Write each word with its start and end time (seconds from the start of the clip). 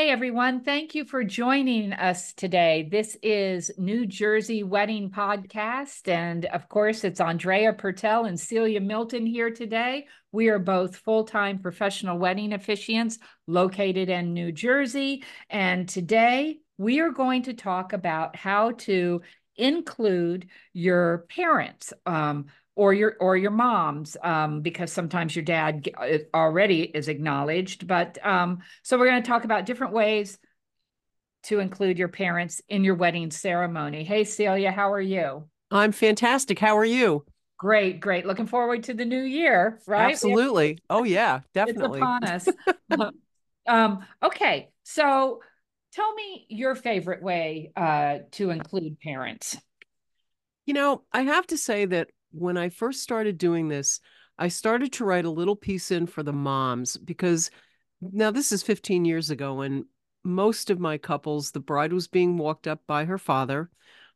Hey 0.00 0.08
everyone, 0.08 0.64
thank 0.64 0.94
you 0.94 1.04
for 1.04 1.22
joining 1.24 1.92
us 1.92 2.32
today. 2.32 2.88
This 2.90 3.18
is 3.22 3.70
New 3.76 4.06
Jersey 4.06 4.62
Wedding 4.62 5.10
Podcast. 5.10 6.08
And 6.08 6.46
of 6.46 6.70
course, 6.70 7.04
it's 7.04 7.20
Andrea 7.20 7.74
Purtell 7.74 8.24
and 8.24 8.40
Celia 8.40 8.80
Milton 8.80 9.26
here 9.26 9.50
today. 9.50 10.06
We 10.32 10.48
are 10.48 10.58
both 10.58 10.96
full 10.96 11.24
time 11.24 11.58
professional 11.58 12.16
wedding 12.16 12.52
officiants 12.52 13.18
located 13.46 14.08
in 14.08 14.32
New 14.32 14.52
Jersey. 14.52 15.22
And 15.50 15.86
today 15.86 16.60
we 16.78 17.00
are 17.00 17.10
going 17.10 17.42
to 17.42 17.52
talk 17.52 17.92
about 17.92 18.36
how 18.36 18.70
to 18.70 19.20
include 19.56 20.48
your 20.72 21.26
parents. 21.28 21.92
Um, 22.06 22.46
or 22.76 22.92
your 22.92 23.16
or 23.20 23.36
your 23.36 23.50
mom's 23.50 24.16
um, 24.22 24.60
because 24.60 24.92
sometimes 24.92 25.34
your 25.34 25.44
dad 25.44 25.88
uh, 25.96 26.18
already 26.34 26.82
is 26.82 27.08
acknowledged 27.08 27.86
but 27.86 28.24
um, 28.24 28.60
so 28.82 28.98
we're 28.98 29.08
going 29.08 29.22
to 29.22 29.28
talk 29.28 29.44
about 29.44 29.66
different 29.66 29.92
ways 29.92 30.38
to 31.42 31.58
include 31.58 31.98
your 31.98 32.08
parents 32.08 32.60
in 32.68 32.84
your 32.84 32.94
wedding 32.94 33.30
ceremony. 33.30 34.04
Hey 34.04 34.24
celia 34.24 34.70
how 34.70 34.92
are 34.92 35.00
you? 35.00 35.44
I'm 35.70 35.92
fantastic. 35.92 36.58
How 36.58 36.76
are 36.76 36.84
you? 36.84 37.24
Great 37.58 38.00
great. 38.00 38.26
Looking 38.26 38.46
forward 38.46 38.84
to 38.84 38.94
the 38.94 39.04
new 39.04 39.22
year 39.22 39.80
right? 39.86 40.12
Absolutely. 40.12 40.78
Oh 40.88 41.04
yeah 41.04 41.40
definitely 41.52 42.00
it's 42.00 42.04
upon 42.04 42.24
us. 42.24 42.48
Um, 43.66 44.04
okay 44.22 44.70
so 44.84 45.40
tell 45.92 46.12
me 46.14 46.46
your 46.48 46.74
favorite 46.74 47.22
way 47.22 47.72
uh, 47.76 48.18
to 48.32 48.50
include 48.50 48.98
parents. 49.00 49.56
You 50.66 50.74
know 50.74 51.02
i 51.12 51.22
have 51.22 51.46
to 51.48 51.58
say 51.58 51.84
that 51.84 52.10
when 52.32 52.56
I 52.56 52.68
first 52.68 53.02
started 53.02 53.38
doing 53.38 53.68
this, 53.68 54.00
I 54.38 54.48
started 54.48 54.92
to 54.94 55.04
write 55.04 55.24
a 55.24 55.30
little 55.30 55.56
piece 55.56 55.90
in 55.90 56.06
for 56.06 56.22
the 56.22 56.32
moms 56.32 56.96
because 56.96 57.50
now 58.00 58.30
this 58.30 58.52
is 58.52 58.62
15 58.62 59.04
years 59.04 59.30
ago 59.30 59.60
and 59.60 59.84
most 60.24 60.70
of 60.70 60.80
my 60.80 60.98
couples 60.98 61.50
the 61.50 61.60
bride 61.60 61.92
was 61.92 62.08
being 62.08 62.38
walked 62.38 62.66
up 62.66 62.80
by 62.86 63.04
her 63.04 63.18
father 63.18 63.70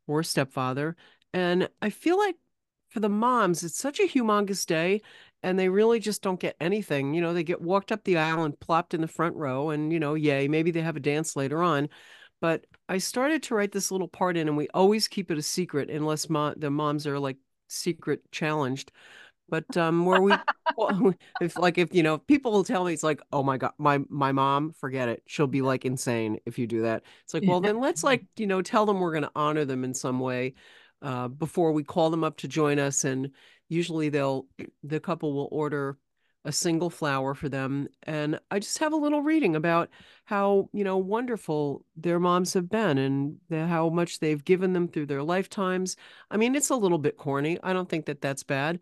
or 0.06 0.22
stepfather 0.22 0.96
and 1.32 1.68
I 1.82 1.90
feel 1.90 2.18
like 2.18 2.36
for 2.88 3.00
the 3.00 3.08
moms 3.08 3.62
it's 3.62 3.78
such 3.78 4.00
a 4.00 4.08
humongous 4.08 4.64
day 4.64 5.02
and 5.42 5.58
they 5.58 5.68
really 5.68 6.00
just 6.00 6.22
don't 6.22 6.40
get 6.40 6.56
anything 6.60 7.12
you 7.12 7.20
know 7.20 7.34
they 7.34 7.44
get 7.44 7.60
walked 7.60 7.92
up 7.92 8.04
the 8.04 8.16
aisle 8.16 8.44
and 8.44 8.58
plopped 8.60 8.94
in 8.94 9.00
the 9.02 9.08
front 9.08 9.36
row 9.36 9.70
and 9.70 9.92
you 9.92 10.00
know 10.00 10.14
yay 10.14 10.48
maybe 10.48 10.70
they 10.70 10.82
have 10.82 10.96
a 10.96 11.00
dance 11.00 11.36
later 11.36 11.62
on. 11.62 11.88
But 12.40 12.66
I 12.90 12.98
started 12.98 13.42
to 13.44 13.54
write 13.54 13.72
this 13.72 13.90
little 13.90 14.08
part 14.08 14.36
in 14.36 14.48
and 14.48 14.56
we 14.56 14.68
always 14.74 15.08
keep 15.08 15.30
it 15.30 15.38
a 15.38 15.42
secret 15.42 15.88
unless 15.88 16.26
the 16.26 16.70
moms 16.70 17.06
are 17.06 17.18
like 17.18 17.38
secret 17.68 18.20
challenged 18.30 18.92
but 19.48 19.76
um 19.76 20.04
where 20.06 20.20
we 20.20 20.32
if 21.40 21.56
like 21.56 21.78
if 21.78 21.94
you 21.94 22.02
know 22.02 22.18
people 22.18 22.52
will 22.52 22.64
tell 22.64 22.84
me 22.84 22.92
it's 22.92 23.02
like 23.02 23.20
oh 23.32 23.42
my 23.42 23.56
god 23.56 23.72
my 23.78 24.00
my 24.08 24.32
mom 24.32 24.72
forget 24.72 25.08
it 25.08 25.22
she'll 25.26 25.46
be 25.46 25.62
like 25.62 25.84
insane 25.84 26.38
if 26.46 26.58
you 26.58 26.66
do 26.66 26.82
that. 26.82 27.02
It's 27.24 27.34
like 27.34 27.44
well 27.46 27.60
then 27.60 27.78
let's 27.80 28.02
like 28.02 28.24
you 28.36 28.46
know 28.46 28.62
tell 28.62 28.86
them 28.86 29.00
we're 29.00 29.12
going 29.12 29.24
to 29.24 29.30
honor 29.36 29.64
them 29.64 29.84
in 29.84 29.94
some 29.94 30.18
way 30.20 30.54
uh 31.02 31.28
before 31.28 31.72
we 31.72 31.84
call 31.84 32.10
them 32.10 32.24
up 32.24 32.38
to 32.38 32.48
join 32.48 32.78
us 32.78 33.04
and 33.04 33.30
usually 33.68 34.08
they'll 34.08 34.46
the 34.82 35.00
couple 35.00 35.32
will 35.32 35.48
order 35.52 35.98
a 36.44 36.52
single 36.52 36.90
flower 36.90 37.34
for 37.34 37.48
them. 37.48 37.88
And 38.02 38.38
I 38.50 38.58
just 38.58 38.78
have 38.78 38.92
a 38.92 38.96
little 38.96 39.22
reading 39.22 39.56
about 39.56 39.88
how, 40.26 40.68
you 40.72 40.84
know, 40.84 40.98
wonderful 40.98 41.84
their 41.96 42.20
moms 42.20 42.52
have 42.52 42.68
been 42.68 42.98
and 42.98 43.36
the, 43.48 43.66
how 43.66 43.88
much 43.88 44.20
they've 44.20 44.44
given 44.44 44.72
them 44.72 44.88
through 44.88 45.06
their 45.06 45.22
lifetimes. 45.22 45.96
I 46.30 46.36
mean, 46.36 46.54
it's 46.54 46.70
a 46.70 46.76
little 46.76 46.98
bit 46.98 47.16
corny. 47.16 47.58
I 47.62 47.72
don't 47.72 47.88
think 47.88 48.06
that 48.06 48.20
that's 48.20 48.42
bad. 48.42 48.80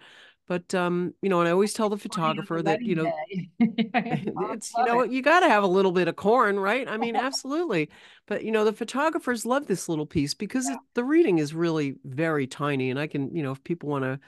But 0.48 0.74
um, 0.74 1.14
you 1.22 1.28
know, 1.28 1.38
and 1.38 1.48
I 1.48 1.52
always 1.52 1.72
tell 1.72 1.88
the 1.88 1.96
photographer 1.96 2.60
that 2.62 2.82
you 2.82 2.96
know, 2.96 3.12
it's 3.60 4.72
you 4.76 4.84
know, 4.84 5.04
you 5.04 5.22
got 5.22 5.40
to 5.40 5.48
have 5.48 5.62
a 5.62 5.68
little 5.68 5.92
bit 5.92 6.08
of 6.08 6.16
corn, 6.16 6.58
right? 6.58 6.88
I 6.88 6.96
mean, 6.96 7.14
absolutely. 7.28 7.90
But 8.26 8.44
you 8.44 8.50
know, 8.50 8.64
the 8.64 8.72
photographers 8.72 9.46
love 9.46 9.66
this 9.66 9.88
little 9.88 10.04
piece 10.04 10.34
because 10.34 10.68
yeah. 10.68 10.74
it, 10.74 10.80
the 10.94 11.04
reading 11.04 11.38
is 11.38 11.54
really 11.54 11.94
very 12.04 12.48
tiny, 12.48 12.90
and 12.90 12.98
I 12.98 13.06
can, 13.06 13.34
you 13.34 13.42
know, 13.42 13.52
if 13.52 13.62
people 13.62 13.88
want 13.88 14.04
to 14.04 14.18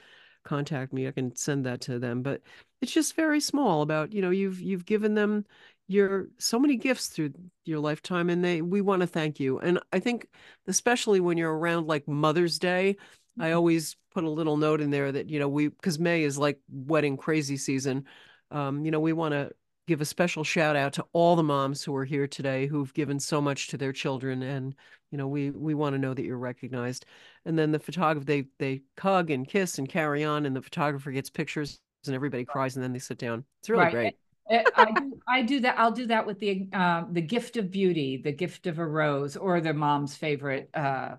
contact 0.45 0.93
me, 0.93 1.07
I 1.07 1.11
can 1.11 1.35
send 1.35 1.65
that 1.65 1.81
to 1.81 1.99
them. 1.99 2.21
But 2.21 2.41
it's 2.81 2.93
just 2.93 3.15
very 3.15 3.41
small 3.41 3.81
about, 3.81 4.13
you 4.13 4.21
know, 4.21 4.29
you've 4.29 4.61
you've 4.61 4.85
given 4.85 5.13
them 5.15 5.45
your 5.87 6.29
so 6.39 6.57
many 6.57 6.77
gifts 6.77 7.07
through 7.07 7.31
your 7.65 7.79
lifetime 7.79 8.29
and 8.29 8.43
they 8.43 8.61
we 8.61 8.81
want 8.81 9.01
to 9.01 9.07
thank 9.07 9.39
you. 9.39 9.59
And 9.59 9.79
I 9.91 9.99
think 9.99 10.27
especially 10.67 11.19
when 11.19 11.37
you're 11.37 11.55
around 11.55 11.87
like 11.87 12.07
Mother's 12.07 12.57
Day, 12.57 12.95
I 13.39 13.47
mm-hmm. 13.47 13.55
always 13.55 13.97
put 14.13 14.23
a 14.23 14.29
little 14.29 14.57
note 14.57 14.81
in 14.81 14.91
there 14.91 15.11
that, 15.11 15.29
you 15.29 15.39
know, 15.39 15.49
we 15.49 15.67
because 15.67 15.99
May 15.99 16.23
is 16.23 16.37
like 16.37 16.59
wedding 16.69 17.17
crazy 17.17 17.57
season. 17.57 18.05
Um, 18.51 18.85
you 18.85 18.91
know, 18.91 18.99
we 18.99 19.13
want 19.13 19.33
to 19.33 19.51
give 19.87 20.01
a 20.01 20.05
special 20.05 20.43
shout 20.43 20.75
out 20.75 20.93
to 20.93 21.05
all 21.13 21.35
the 21.35 21.43
moms 21.43 21.83
who 21.83 21.95
are 21.95 22.05
here 22.05 22.27
today 22.27 22.67
who've 22.67 22.93
given 22.93 23.19
so 23.19 23.41
much 23.41 23.67
to 23.67 23.77
their 23.77 23.93
children 23.93 24.41
and 24.41 24.75
you 25.11 25.17
know 25.17 25.27
we 25.27 25.51
we 25.51 25.73
want 25.73 25.93
to 25.93 25.99
know 25.99 26.13
that 26.13 26.25
you're 26.25 26.37
recognized 26.37 27.05
and 27.45 27.57
then 27.57 27.71
the 27.71 27.79
photographer 27.79 28.25
they 28.25 28.45
they 28.59 28.81
hug 28.99 29.29
and 29.29 29.47
kiss 29.47 29.77
and 29.77 29.89
carry 29.89 30.23
on 30.23 30.45
and 30.45 30.55
the 30.55 30.61
photographer 30.61 31.11
gets 31.11 31.29
pictures 31.29 31.79
and 32.05 32.15
everybody 32.15 32.45
cries 32.45 32.75
and 32.75 32.83
then 32.83 32.93
they 32.93 32.99
sit 32.99 33.17
down 33.17 33.43
it's 33.59 33.69
really 33.69 33.83
right. 33.83 33.93
great 33.93 34.15
I 34.47 34.91
do, 34.91 35.19
I 35.27 35.41
do 35.41 35.59
that. 35.61 35.79
I'll 35.79 35.91
do 35.91 36.05
that 36.05 36.27
with 36.27 36.39
the 36.39 36.67
uh, 36.71 37.05
the 37.11 37.21
gift 37.21 37.57
of 37.57 37.71
beauty, 37.71 38.21
the 38.23 38.31
gift 38.31 38.67
of 38.67 38.77
a 38.77 38.85
rose, 38.85 39.35
or 39.35 39.59
the 39.59 39.73
mom's 39.73 40.15
favorite 40.15 40.69
uh, 40.73 41.15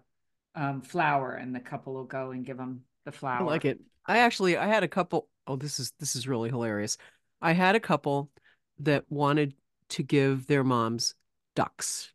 um, 0.55 0.81
flower, 0.81 1.33
and 1.33 1.53
the 1.53 1.59
couple 1.59 1.95
will 1.95 2.05
go 2.05 2.31
and 2.31 2.47
give 2.47 2.57
them 2.57 2.83
the 3.05 3.11
flower. 3.11 3.41
I 3.41 3.45
like 3.45 3.65
it. 3.65 3.81
I 4.07 4.19
actually 4.19 4.57
I 4.57 4.69
had 4.69 4.85
a 4.85 4.89
couple. 4.89 5.29
Oh, 5.49 5.57
this 5.57 5.81
is 5.81 5.93
this 5.99 6.15
is 6.15 6.29
really 6.29 6.51
hilarious. 6.51 6.99
I 7.43 7.53
had 7.53 7.75
a 7.75 7.81
couple 7.81 8.31
that 8.81 9.05
wanted 9.09 9.55
to 9.91 10.03
give 10.03 10.47
their 10.47 10.65
moms 10.65 11.15
ducks. 11.55 12.13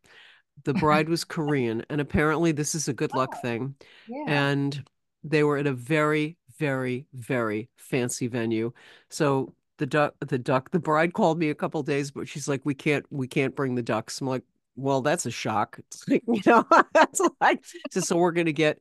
The 0.63 0.73
bride 0.73 1.09
was 1.09 1.23
Korean, 1.23 1.83
and 1.89 1.99
apparently 1.99 2.51
this 2.51 2.75
is 2.75 2.87
a 2.87 2.93
good 2.93 3.13
luck 3.13 3.33
oh, 3.35 3.41
thing. 3.41 3.75
Yeah. 4.07 4.25
And 4.27 4.83
they 5.23 5.43
were 5.43 5.57
at 5.57 5.67
a 5.67 5.73
very, 5.73 6.37
very, 6.59 7.07
very 7.13 7.69
fancy 7.77 8.27
venue. 8.27 8.71
So 9.09 9.53
the 9.77 9.85
duck, 9.85 10.13
the 10.19 10.37
duck, 10.37 10.69
the 10.71 10.79
bride 10.79 11.13
called 11.13 11.39
me 11.39 11.49
a 11.49 11.55
couple 11.55 11.81
days, 11.83 12.11
but 12.11 12.27
she's 12.27 12.47
like, 12.47 12.61
"We 12.63 12.75
can't, 12.75 13.05
we 13.09 13.27
can't 13.27 13.55
bring 13.55 13.75
the 13.75 13.81
ducks." 13.81 14.21
I'm 14.21 14.27
like, 14.27 14.43
"Well, 14.75 15.01
that's 15.01 15.25
a 15.25 15.31
shock." 15.31 15.79
It's 15.87 16.07
like, 16.07 16.23
you 16.27 16.41
know, 16.45 16.65
that's 16.93 17.21
like, 17.39 17.65
so, 17.89 18.01
so 18.01 18.17
we're 18.17 18.31
gonna 18.31 18.51
get 18.51 18.79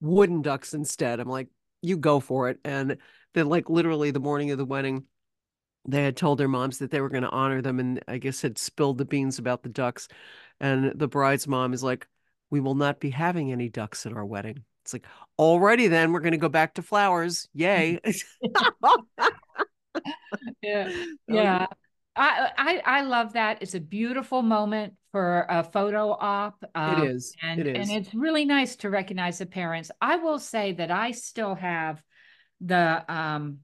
wooden 0.00 0.42
ducks 0.42 0.74
instead. 0.74 1.20
I'm 1.20 1.28
like, 1.28 1.48
"You 1.80 1.96
go 1.96 2.20
for 2.20 2.50
it." 2.50 2.58
And 2.64 2.98
then, 3.32 3.48
like, 3.48 3.70
literally 3.70 4.10
the 4.10 4.20
morning 4.20 4.50
of 4.50 4.58
the 4.58 4.64
wedding, 4.66 5.04
they 5.86 6.02
had 6.02 6.16
told 6.16 6.38
their 6.38 6.48
moms 6.48 6.78
that 6.78 6.90
they 6.90 7.00
were 7.00 7.08
going 7.08 7.22
to 7.22 7.30
honor 7.30 7.60
them 7.60 7.78
and 7.78 8.00
I 8.08 8.18
guess 8.18 8.42
had 8.42 8.58
spilled 8.58 8.98
the 8.98 9.04
beans 9.04 9.38
about 9.38 9.62
the 9.62 9.68
ducks. 9.68 10.08
And 10.60 10.98
the 10.98 11.08
bride's 11.08 11.46
mom 11.46 11.72
is 11.72 11.82
like, 11.82 12.06
We 12.50 12.60
will 12.60 12.74
not 12.74 13.00
be 13.00 13.10
having 13.10 13.52
any 13.52 13.68
ducks 13.68 14.06
at 14.06 14.12
our 14.12 14.24
wedding. 14.24 14.64
It's 14.82 14.92
like, 14.92 15.06
alrighty 15.38 15.88
then, 15.88 16.12
we're 16.12 16.20
going 16.20 16.32
to 16.32 16.38
go 16.38 16.48
back 16.48 16.74
to 16.74 16.82
flowers. 16.82 17.48
Yay. 17.54 18.00
yeah. 20.62 20.90
Yeah. 21.26 21.66
I, 22.16 22.50
I 22.56 22.82
I 22.84 23.02
love 23.02 23.32
that. 23.32 23.58
It's 23.60 23.74
a 23.74 23.80
beautiful 23.80 24.42
moment 24.42 24.94
for 25.10 25.46
a 25.48 25.64
photo 25.64 26.12
op. 26.12 26.62
Um, 26.74 27.02
it 27.02 27.10
is. 27.10 27.34
And, 27.42 27.60
it 27.60 27.76
is. 27.76 27.88
And 27.88 27.98
it's 27.98 28.14
really 28.14 28.44
nice 28.44 28.76
to 28.76 28.90
recognize 28.90 29.38
the 29.38 29.46
parents. 29.46 29.90
I 30.00 30.16
will 30.16 30.38
say 30.38 30.72
that 30.74 30.90
I 30.90 31.10
still 31.10 31.56
have 31.56 32.00
the 32.60 33.04
um 33.12 33.58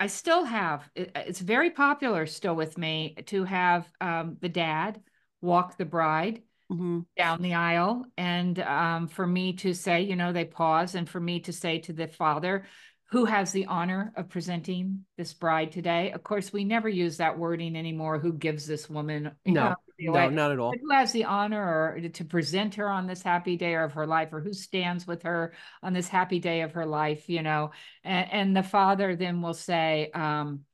I 0.00 0.06
still 0.06 0.44
have, 0.44 0.88
it, 0.94 1.12
it's 1.14 1.40
very 1.40 1.70
popular 1.70 2.26
still 2.26 2.56
with 2.56 2.78
me 2.78 3.14
to 3.26 3.44
have 3.44 3.86
um, 4.00 4.38
the 4.40 4.48
dad 4.48 5.00
walk 5.42 5.76
the 5.76 5.84
bride 5.84 6.42
mm-hmm. 6.72 7.00
down 7.16 7.42
the 7.42 7.54
aisle. 7.54 8.06
And 8.16 8.58
um, 8.60 9.08
for 9.08 9.26
me 9.26 9.52
to 9.54 9.74
say, 9.74 10.00
you 10.00 10.16
know, 10.16 10.32
they 10.32 10.46
pause 10.46 10.94
and 10.94 11.08
for 11.08 11.20
me 11.20 11.40
to 11.40 11.52
say 11.52 11.80
to 11.80 11.92
the 11.92 12.08
father, 12.08 12.66
who 13.10 13.26
has 13.26 13.52
the 13.52 13.66
honor 13.66 14.12
of 14.16 14.28
presenting 14.28 15.04
this 15.18 15.34
bride 15.34 15.72
today? 15.72 16.12
Of 16.12 16.22
course, 16.22 16.52
we 16.52 16.64
never 16.64 16.88
use 16.88 17.16
that 17.16 17.36
wording 17.36 17.76
anymore. 17.76 18.18
Who 18.18 18.32
gives 18.32 18.66
this 18.66 18.88
woman? 18.88 19.32
No, 19.44 19.52
know, 19.52 19.74
no, 20.00 20.30
not 20.30 20.52
at 20.52 20.58
all. 20.58 20.70
But 20.70 20.80
who 20.80 20.90
has 20.90 21.12
the 21.12 21.24
honor 21.24 21.62
or 21.62 22.00
to 22.00 22.24
present 22.24 22.76
her 22.76 22.88
on 22.88 23.06
this 23.06 23.22
happy 23.22 23.56
day 23.56 23.74
of 23.76 23.92
her 23.92 24.06
life, 24.06 24.32
or 24.32 24.40
who 24.40 24.52
stands 24.52 25.06
with 25.06 25.22
her 25.22 25.52
on 25.82 25.92
this 25.92 26.08
happy 26.08 26.38
day 26.38 26.62
of 26.62 26.72
her 26.72 26.86
life? 26.86 27.28
You 27.28 27.42
know, 27.42 27.72
and, 28.04 28.32
and 28.32 28.56
the 28.56 28.62
father 28.62 29.16
then 29.16 29.42
will 29.42 29.54
say, 29.54 30.10
um, 30.14 30.64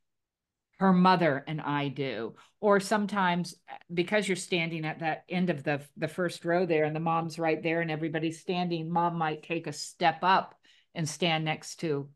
"Her 0.79 0.93
mother 0.93 1.43
and 1.47 1.61
I 1.61 1.89
do." 1.89 2.35
Or 2.59 2.79
sometimes 2.79 3.55
because 3.93 4.27
you're 4.27 4.35
standing 4.35 4.85
at 4.85 4.99
that 4.99 5.25
end 5.29 5.49
of 5.49 5.63
the 5.63 5.81
the 5.97 6.07
first 6.07 6.45
row 6.45 6.65
there, 6.65 6.85
and 6.85 6.95
the 6.95 6.99
mom's 6.99 7.37
right 7.37 7.61
there, 7.61 7.81
and 7.81 7.91
everybody's 7.91 8.39
standing, 8.39 8.89
mom 8.89 9.17
might 9.17 9.43
take 9.43 9.67
a 9.67 9.73
step 9.73 10.19
up 10.23 10.55
and 10.95 11.07
stand 11.07 11.45
next 11.45 11.77
to 11.81 12.09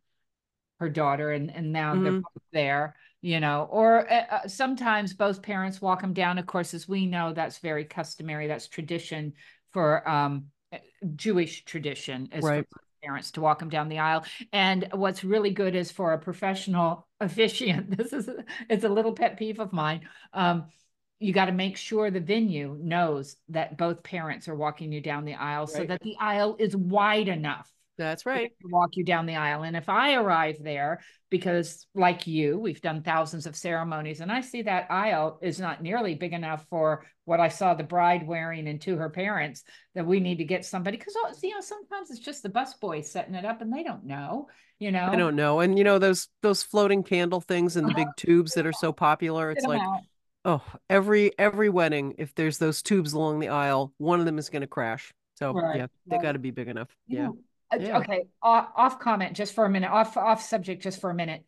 her 0.79 0.89
daughter 0.89 1.31
and 1.31 1.55
and 1.55 1.71
now 1.71 1.93
mm-hmm. 1.93 2.03
they're 2.03 2.13
both 2.13 2.43
there 2.51 2.95
you 3.21 3.39
know 3.39 3.68
or 3.71 4.12
uh, 4.12 4.25
uh, 4.31 4.47
sometimes 4.47 5.13
both 5.13 5.41
parents 5.41 5.81
walk 5.81 6.01
them 6.01 6.13
down 6.13 6.38
of 6.38 6.45
course 6.45 6.73
as 6.73 6.88
we 6.88 7.06
know 7.06 7.33
that's 7.33 7.59
very 7.59 7.85
customary 7.85 8.47
that's 8.47 8.68
tradition 8.68 9.33
for 9.71 10.07
um 10.09 10.45
uh, 10.73 10.77
jewish 11.15 11.63
tradition 11.65 12.27
as 12.31 12.44
right. 12.44 12.65
parents 13.03 13.31
to 13.31 13.41
walk 13.41 13.59
them 13.59 13.69
down 13.69 13.89
the 13.89 14.00
aisle 14.00 14.25
and 14.51 14.88
what's 14.94 15.23
really 15.23 15.51
good 15.51 15.75
is 15.75 15.91
for 15.91 16.13
a 16.13 16.19
professional 16.19 17.07
officiant 17.19 17.95
this 17.95 18.12
is 18.12 18.29
it's 18.69 18.83
a 18.83 18.89
little 18.89 19.13
pet 19.13 19.38
peeve 19.38 19.59
of 19.59 19.71
mine 19.71 20.01
um 20.33 20.65
you 21.19 21.33
got 21.33 21.45
to 21.45 21.51
make 21.51 21.77
sure 21.77 22.09
the 22.09 22.19
venue 22.19 22.75
knows 22.81 23.35
that 23.50 23.77
both 23.77 24.01
parents 24.01 24.47
are 24.47 24.56
walking 24.56 24.91
you 24.91 25.00
down 25.00 25.24
the 25.24 25.35
aisle 25.35 25.65
right. 25.65 25.69
so 25.69 25.83
that 25.85 26.01
the 26.01 26.15
aisle 26.19 26.56
is 26.57 26.75
wide 26.75 27.27
enough 27.27 27.71
that's 28.03 28.25
right. 28.25 28.51
walk 28.63 28.95
you 28.95 29.03
down 29.03 29.25
the 29.25 29.36
aisle. 29.36 29.63
And 29.63 29.75
if 29.75 29.89
I 29.89 30.13
arrive 30.13 30.57
there, 30.62 31.01
because 31.30 31.86
like 31.95 32.27
you, 32.27 32.59
we've 32.59 32.81
done 32.81 33.01
thousands 33.01 33.45
of 33.45 33.56
ceremonies, 33.56 34.19
and 34.19 34.31
I 34.31 34.42
see 34.42 34.63
that 34.63 34.88
aisle 34.89 35.39
is 35.42 35.59
not 35.59 35.81
nearly 35.81 36.15
big 36.15 36.33
enough 36.33 36.65
for 36.69 37.06
what 37.25 37.39
I 37.39 37.48
saw 37.48 37.74
the 37.74 37.83
bride 37.83 38.27
wearing 38.27 38.68
and 38.68 38.81
to 38.81 38.98
her 38.98 39.09
parents, 39.09 39.63
that 39.95 40.06
we 40.06 40.19
need 40.19 40.38
to 40.38 40.44
get 40.44 40.65
somebody. 40.65 40.98
Because 40.98 41.15
you 41.42 41.53
know, 41.53 41.62
sometimes 41.62 42.12
it's 42.12 42.19
just 42.19 42.44
the 42.44 42.50
bus 42.50 42.74
boys 42.75 43.12
setting 43.12 43.36
it 43.36 43.45
up, 43.45 43.62
and 43.62 43.74
they 43.74 43.83
don't 43.83 44.06
know. 44.06 44.48
You 44.80 44.92
know, 44.92 45.06
I 45.06 45.15
don't 45.15 45.36
know. 45.36 45.59
And 45.59 45.77
you 45.77 45.83
know 45.83 46.00
those 46.00 46.27
those 46.42 46.63
floating 46.63 47.03
candle 47.03 47.42
things 47.42 47.77
and 47.77 47.88
the 47.88 47.94
big 47.94 48.07
tubes 48.18 48.53
that 48.56 48.65
are 48.65 48.74
so 48.74 48.92
popular. 48.92 49.51
It's 49.51 49.65
like. 49.65 49.81
Out. 49.81 50.01
Oh, 50.44 50.63
every 50.89 51.38
every 51.38 51.69
wedding, 51.69 52.15
if 52.18 52.33
there's 52.33 52.57
those 52.57 52.81
tubes 52.81 53.13
along 53.13 53.42
the 53.42 53.50
aisle, 53.50 53.94
one 54.00 54.19
of 54.19 54.25
them 54.25 54.39
is 54.39 54.50
going 54.50 54.62
to 54.62 54.68
crash. 54.68 55.13
So 55.36 55.53
right. 55.53 55.77
yeah, 55.77 55.88
they 56.07 56.18
right. 56.18 56.24
got 56.24 56.31
to 56.33 56.39
be 56.39 56.51
big 56.51 56.68
enough. 56.68 56.89
yeah. 57.07 57.30
Uh, 57.30 57.33
yeah. 57.79 57.97
Okay, 58.00 58.23
off, 58.41 58.69
off 58.75 59.00
comment 59.00 59.35
just 59.35 59.53
for 59.53 59.65
a 59.65 59.69
minute, 59.69 59.89
off 59.89 60.18
off 60.18 60.44
subject 60.44 60.83
just 60.83 61.00
for 61.00 61.09
a 61.09 61.15
minute. 61.15 61.45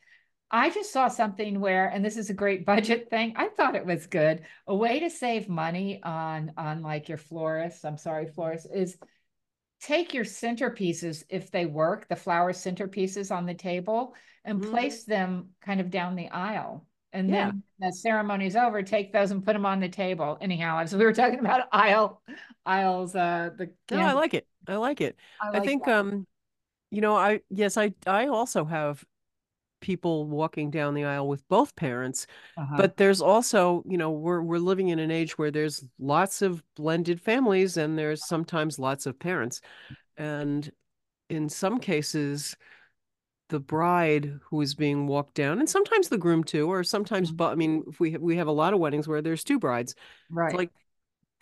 I 0.51 0.69
just 0.69 0.93
saw 0.93 1.07
something 1.07 1.59
where, 1.59 1.87
and 1.87 2.05
this 2.05 2.15
is 2.15 2.29
a 2.29 2.33
great 2.33 2.65
budget 2.65 3.09
thing. 3.09 3.33
I 3.35 3.49
thought 3.49 3.75
it 3.75 3.85
was 3.85 4.05
good. 4.05 4.43
A 4.67 4.75
way 4.75 4.99
to 4.99 5.09
save 5.09 5.49
money 5.49 6.01
on 6.03 6.53
on 6.57 6.81
like 6.81 7.09
your 7.09 7.17
florist. 7.17 7.85
I'm 7.85 7.97
sorry, 7.97 8.27
florist 8.27 8.67
is 8.73 8.97
take 9.81 10.13
your 10.13 10.23
centerpieces 10.23 11.23
if 11.29 11.51
they 11.51 11.65
work, 11.65 12.07
the 12.07 12.15
flower 12.15 12.53
centerpieces 12.53 13.35
on 13.35 13.45
the 13.45 13.53
table, 13.53 14.15
and 14.45 14.61
mm-hmm. 14.61 14.71
place 14.71 15.03
them 15.03 15.49
kind 15.61 15.81
of 15.81 15.89
down 15.89 16.15
the 16.15 16.29
aisle. 16.29 16.85
And 17.11 17.29
yeah. 17.29 17.45
then 17.45 17.63
the 17.79 17.91
ceremony's 17.91 18.55
over, 18.55 18.81
take 18.81 19.13
those 19.13 19.29
and 19.29 19.45
put 19.45 19.53
them 19.53 19.67
on 19.67 19.79
the 19.79 19.89
table. 19.89 20.37
Anyhow, 20.41 20.83
so 20.85 20.97
we 20.97 21.05
were 21.05 21.13
talking 21.13 21.39
about 21.39 21.67
aisle 21.71 22.21
aisles, 22.65 23.15
uh, 23.15 23.51
the 23.57 23.71
no, 23.91 24.01
I 24.01 24.13
like 24.13 24.33
it. 24.33 24.47
I 24.67 24.75
like 24.75 25.01
it. 25.01 25.15
I, 25.41 25.49
like 25.49 25.61
I 25.61 25.65
think 25.65 25.85
that. 25.85 25.99
um 25.99 26.27
you 26.91 27.01
know, 27.01 27.15
I 27.15 27.41
yes, 27.49 27.77
I 27.77 27.93
I 28.05 28.27
also 28.27 28.65
have 28.65 29.03
people 29.83 30.25
walking 30.25 30.71
down 30.71 30.93
the 30.93 31.03
aisle 31.03 31.27
with 31.27 31.45
both 31.49 31.75
parents 31.75 32.25
uh-huh. 32.55 32.75
but 32.77 32.95
there's 32.95 33.19
also 33.19 33.83
you 33.85 33.97
know 33.97 34.11
we're 34.11 34.41
we're 34.41 34.57
living 34.57 34.87
in 34.87 34.97
an 34.97 35.11
age 35.11 35.37
where 35.37 35.51
there's 35.51 35.83
lots 35.99 36.41
of 36.41 36.63
blended 36.77 37.19
families 37.19 37.75
and 37.75 37.99
there's 37.99 38.25
sometimes 38.25 38.79
lots 38.79 39.05
of 39.05 39.19
parents 39.19 39.59
and 40.15 40.71
in 41.29 41.49
some 41.49 41.79
cases 41.79 42.55
the 43.49 43.59
bride 43.59 44.39
who 44.49 44.61
is 44.61 44.73
being 44.73 45.05
walked 45.05 45.33
down 45.33 45.59
and 45.59 45.69
sometimes 45.69 46.07
the 46.07 46.17
groom 46.17 46.45
too 46.45 46.71
or 46.71 46.81
sometimes 46.81 47.27
mm-hmm. 47.27 47.35
but 47.35 47.51
i 47.51 47.55
mean 47.55 47.83
if 47.85 47.99
we 47.99 48.11
have, 48.11 48.21
we 48.21 48.37
have 48.37 48.47
a 48.47 48.51
lot 48.51 48.73
of 48.73 48.79
weddings 48.79 49.05
where 49.05 49.21
there's 49.21 49.43
two 49.43 49.59
brides 49.59 49.95
right 50.29 50.47
it's 50.47 50.57
like 50.57 50.71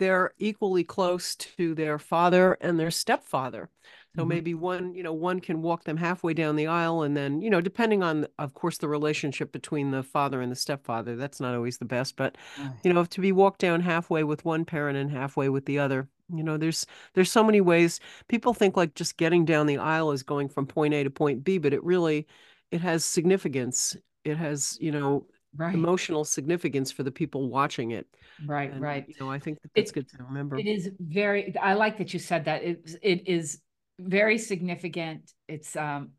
they're 0.02 0.34
equally 0.40 0.84
close 0.84 1.36
to 1.36 1.76
their 1.76 2.00
father 2.00 2.58
and 2.60 2.80
their 2.80 2.90
stepfather. 2.90 3.70
So 4.16 4.24
mm-hmm. 4.24 4.30
maybe 4.30 4.54
one, 4.56 4.96
you 4.96 5.04
know, 5.04 5.14
one 5.14 5.40
can 5.40 5.62
walk 5.62 5.84
them 5.84 5.96
halfway 5.96 6.34
down 6.34 6.56
the 6.56 6.66
aisle 6.66 7.04
and 7.04 7.16
then, 7.16 7.40
you 7.40 7.52
know, 7.52 7.62
depending 7.62 8.02
on 8.02 8.26
of 8.40 8.56
course 8.56 8.80
the 8.80 8.88
relationship 8.88 9.52
between 9.52 9.92
the 9.92 10.02
father 10.02 10.42
and 10.42 10.52
the 10.52 10.56
stepfather, 10.56 11.16
that's 11.16 11.40
not 11.40 11.54
always 11.54 11.78
the 11.78 11.86
best, 11.86 12.16
but 12.16 12.36
you 12.84 12.92
know, 12.92 13.06
to 13.06 13.22
be 13.22 13.32
walked 13.32 13.62
down 13.62 13.80
halfway 13.80 14.24
with 14.24 14.44
one 14.44 14.66
parent 14.66 14.98
and 14.98 15.12
halfway 15.12 15.50
with 15.50 15.68
the 15.68 15.78
other. 15.78 16.10
You 16.34 16.44
know, 16.44 16.58
there's 16.58 16.88
there's 17.14 17.32
so 17.32 17.44
many 17.44 17.62
ways. 17.62 18.00
People 18.28 18.56
think 18.56 18.76
like 18.76 18.96
just 18.96 19.18
getting 19.18 19.46
down 19.46 19.68
the 19.68 19.78
aisle 19.78 20.12
is 20.14 20.24
going 20.24 20.50
from 20.50 20.66
point 20.66 20.96
A 20.96 21.04
to 21.04 21.12
point 21.12 21.44
B, 21.44 21.60
but 21.60 21.74
it 21.74 21.84
really 21.84 22.26
it 22.72 22.82
has 22.82 23.06
significance. 23.06 23.96
It 24.26 24.38
has, 24.38 24.80
you 24.82 24.92
know, 24.92 25.28
right. 25.56 25.74
emotional 25.74 26.24
significance 26.24 26.92
for 26.92 27.04
the 27.04 27.12
people 27.12 27.50
watching 27.50 27.92
it. 27.92 28.08
Right, 28.46 28.72
and, 28.72 28.82
right. 28.82 29.06
You 29.08 29.16
know, 29.20 29.32
I 29.32 29.40
think 29.40 29.62
that 29.62 29.72
that's 29.76 29.92
it, 29.92 29.94
good 29.94 30.10
to 30.10 30.24
remember. 30.24 30.58
It 30.58 30.68
is 30.68 30.90
very. 31.00 31.56
I 31.58 31.74
like 31.74 31.98
that 31.98 32.14
you 32.14 32.20
said 32.20 32.46
that. 32.46 32.64
It 32.64 32.96
it 33.02 33.28
is 33.28 33.62
very 34.00 34.38
significant. 34.38 35.32
It's 35.48 35.76
um 35.76 36.12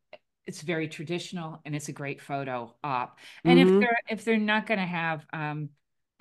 it's 0.44 0.62
very 0.62 0.88
traditional 0.88 1.60
and 1.64 1.74
it's 1.74 1.88
a 1.88 1.92
great 1.92 2.20
photo 2.20 2.74
op. 2.82 3.18
And 3.44 3.58
mm-hmm. 3.58 3.74
if 3.74 3.80
they're 3.80 3.98
if 4.10 4.24
they're 4.24 4.38
not 4.38 4.66
going 4.66 4.80
to 4.80 4.86
have 4.86 5.26
um 5.32 5.70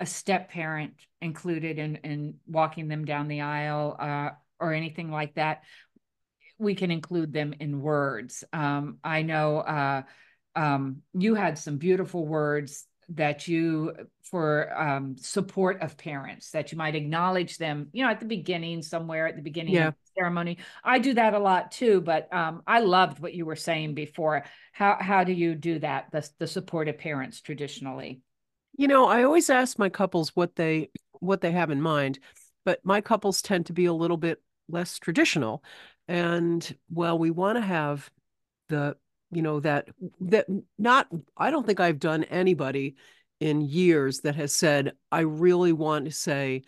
a 0.00 0.06
step 0.06 0.50
parent 0.50 0.94
included 1.20 1.78
in 1.78 1.96
in 1.96 2.34
walking 2.46 2.88
them 2.88 3.04
down 3.04 3.28
the 3.28 3.40
aisle 3.40 3.96
uh, 3.98 4.30
or 4.58 4.72
anything 4.72 5.10
like 5.10 5.34
that, 5.34 5.62
we 6.58 6.74
can 6.74 6.90
include 6.90 7.32
them 7.32 7.54
in 7.60 7.80
words. 7.80 8.44
Um, 8.52 8.98
I 9.04 9.22
know 9.22 9.58
uh, 9.58 10.02
um, 10.56 11.02
you 11.14 11.34
had 11.34 11.58
some 11.58 11.78
beautiful 11.78 12.26
words 12.26 12.84
that 13.10 13.48
you 13.48 13.92
for 14.22 14.72
um, 14.78 15.16
support 15.18 15.80
of 15.82 15.96
parents 15.96 16.50
that 16.50 16.72
you 16.72 16.78
might 16.78 16.94
acknowledge 16.94 17.58
them 17.58 17.88
you 17.92 18.04
know 18.04 18.10
at 18.10 18.20
the 18.20 18.26
beginning 18.26 18.82
somewhere 18.82 19.26
at 19.26 19.36
the 19.36 19.42
beginning 19.42 19.74
yeah. 19.74 19.88
of 19.88 19.94
the 19.94 20.20
ceremony. 20.20 20.58
I 20.84 20.98
do 20.98 21.14
that 21.14 21.34
a 21.34 21.38
lot 21.38 21.72
too 21.72 22.00
but 22.00 22.32
um, 22.32 22.62
i 22.66 22.80
loved 22.80 23.18
what 23.18 23.34
you 23.34 23.44
were 23.46 23.56
saying 23.56 23.94
before. 23.94 24.44
How 24.72 24.96
how 25.00 25.24
do 25.24 25.32
you 25.32 25.54
do 25.54 25.78
that 25.80 26.10
the, 26.12 26.28
the 26.38 26.46
support 26.46 26.88
of 26.88 26.98
parents 26.98 27.40
traditionally? 27.40 28.20
You 28.76 28.88
know 28.88 29.06
i 29.06 29.24
always 29.24 29.50
ask 29.50 29.78
my 29.78 29.88
couples 29.88 30.34
what 30.34 30.56
they 30.56 30.90
what 31.20 31.40
they 31.40 31.52
have 31.52 31.70
in 31.70 31.80
mind 31.80 32.18
but 32.64 32.80
my 32.84 33.00
couples 33.00 33.42
tend 33.42 33.66
to 33.66 33.72
be 33.72 33.86
a 33.86 33.92
little 33.92 34.16
bit 34.16 34.40
less 34.68 34.98
traditional. 34.98 35.62
And 36.08 36.76
well 36.90 37.18
we 37.18 37.30
want 37.30 37.56
to 37.56 37.62
have 37.62 38.10
the 38.68 38.96
you 39.32 39.42
know 39.42 39.60
that 39.60 39.88
that 40.20 40.46
not 40.78 41.08
i 41.36 41.50
don't 41.50 41.66
think 41.66 41.80
i've 41.80 41.98
done 41.98 42.24
anybody 42.24 42.94
in 43.40 43.60
years 43.60 44.20
that 44.20 44.36
has 44.36 44.52
said 44.52 44.92
i 45.10 45.20
really 45.20 45.72
want 45.72 46.04
to 46.04 46.12
say 46.12 46.62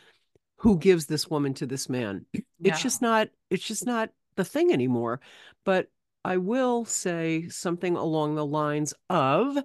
who 0.64 0.78
gives 0.78 1.04
this 1.04 1.28
woman 1.28 1.52
to 1.52 1.66
this 1.66 1.90
man? 1.90 2.24
It's 2.62 2.80
just 2.80 3.02
not 3.02 3.28
it's 3.50 3.66
just 3.66 3.84
not 3.84 4.08
the 4.36 4.44
thing 4.46 4.72
anymore. 4.72 5.20
But 5.64 5.88
i 6.24 6.38
will 6.38 6.86
say 6.86 7.46
something 7.50 7.96
along 7.96 8.34
the 8.34 8.46
lines 8.46 8.94
of 9.10 9.58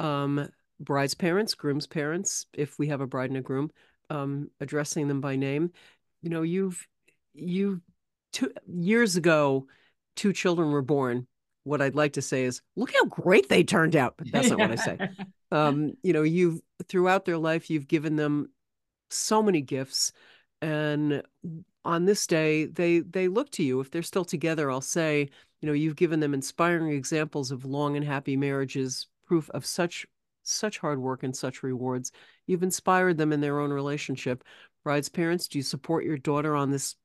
um 0.00 0.48
bride's 0.80 1.14
parents 1.14 1.54
groom's 1.54 1.86
parents 1.86 2.46
if 2.52 2.80
we 2.80 2.88
have 2.88 3.00
a 3.00 3.06
bride 3.06 3.30
and 3.30 3.36
a 3.36 3.40
groom 3.40 3.70
um 4.10 4.50
addressing 4.60 5.06
them 5.06 5.20
by 5.20 5.36
name. 5.36 5.70
You 6.22 6.30
know 6.30 6.42
you've 6.42 6.84
you 7.32 7.80
two 8.32 8.52
years 8.66 9.14
ago 9.14 9.68
two 10.16 10.32
children 10.32 10.72
were 10.72 10.82
born 10.82 11.28
what 11.64 11.82
I'd 11.82 11.94
like 11.94 12.12
to 12.14 12.22
say 12.22 12.44
is, 12.44 12.62
look 12.76 12.92
how 12.92 13.06
great 13.06 13.48
they 13.48 13.64
turned 13.64 13.96
out. 13.96 14.14
But 14.16 14.28
that's 14.32 14.50
not 14.50 14.58
what 14.58 14.70
I 14.70 14.76
say. 14.76 14.98
Um, 15.50 15.94
you 16.02 16.12
know, 16.12 16.22
you've 16.22 16.60
throughout 16.88 17.24
their 17.24 17.38
life, 17.38 17.70
you've 17.70 17.88
given 17.88 18.16
them 18.16 18.50
so 19.10 19.42
many 19.42 19.60
gifts, 19.60 20.12
and 20.62 21.22
on 21.84 22.04
this 22.04 22.26
day, 22.26 22.66
they 22.66 23.00
they 23.00 23.28
look 23.28 23.50
to 23.52 23.62
you. 23.62 23.80
If 23.80 23.90
they're 23.90 24.02
still 24.02 24.24
together, 24.24 24.70
I'll 24.70 24.80
say, 24.80 25.28
you 25.60 25.66
know, 25.66 25.72
you've 25.72 25.96
given 25.96 26.20
them 26.20 26.34
inspiring 26.34 26.90
examples 26.90 27.50
of 27.50 27.64
long 27.64 27.96
and 27.96 28.04
happy 28.04 28.36
marriages, 28.36 29.06
proof 29.26 29.50
of 29.50 29.66
such 29.66 30.06
such 30.42 30.78
hard 30.78 30.98
work 31.00 31.22
and 31.22 31.34
such 31.34 31.62
rewards. 31.62 32.12
You've 32.46 32.62
inspired 32.62 33.16
them 33.16 33.32
in 33.32 33.40
their 33.40 33.60
own 33.60 33.70
relationship. 33.70 34.44
Bride's 34.82 35.08
parents, 35.08 35.48
do 35.48 35.58
you 35.58 35.62
support 35.62 36.04
your 36.04 36.18
daughter 36.18 36.54
on 36.54 36.70
this 36.70 36.96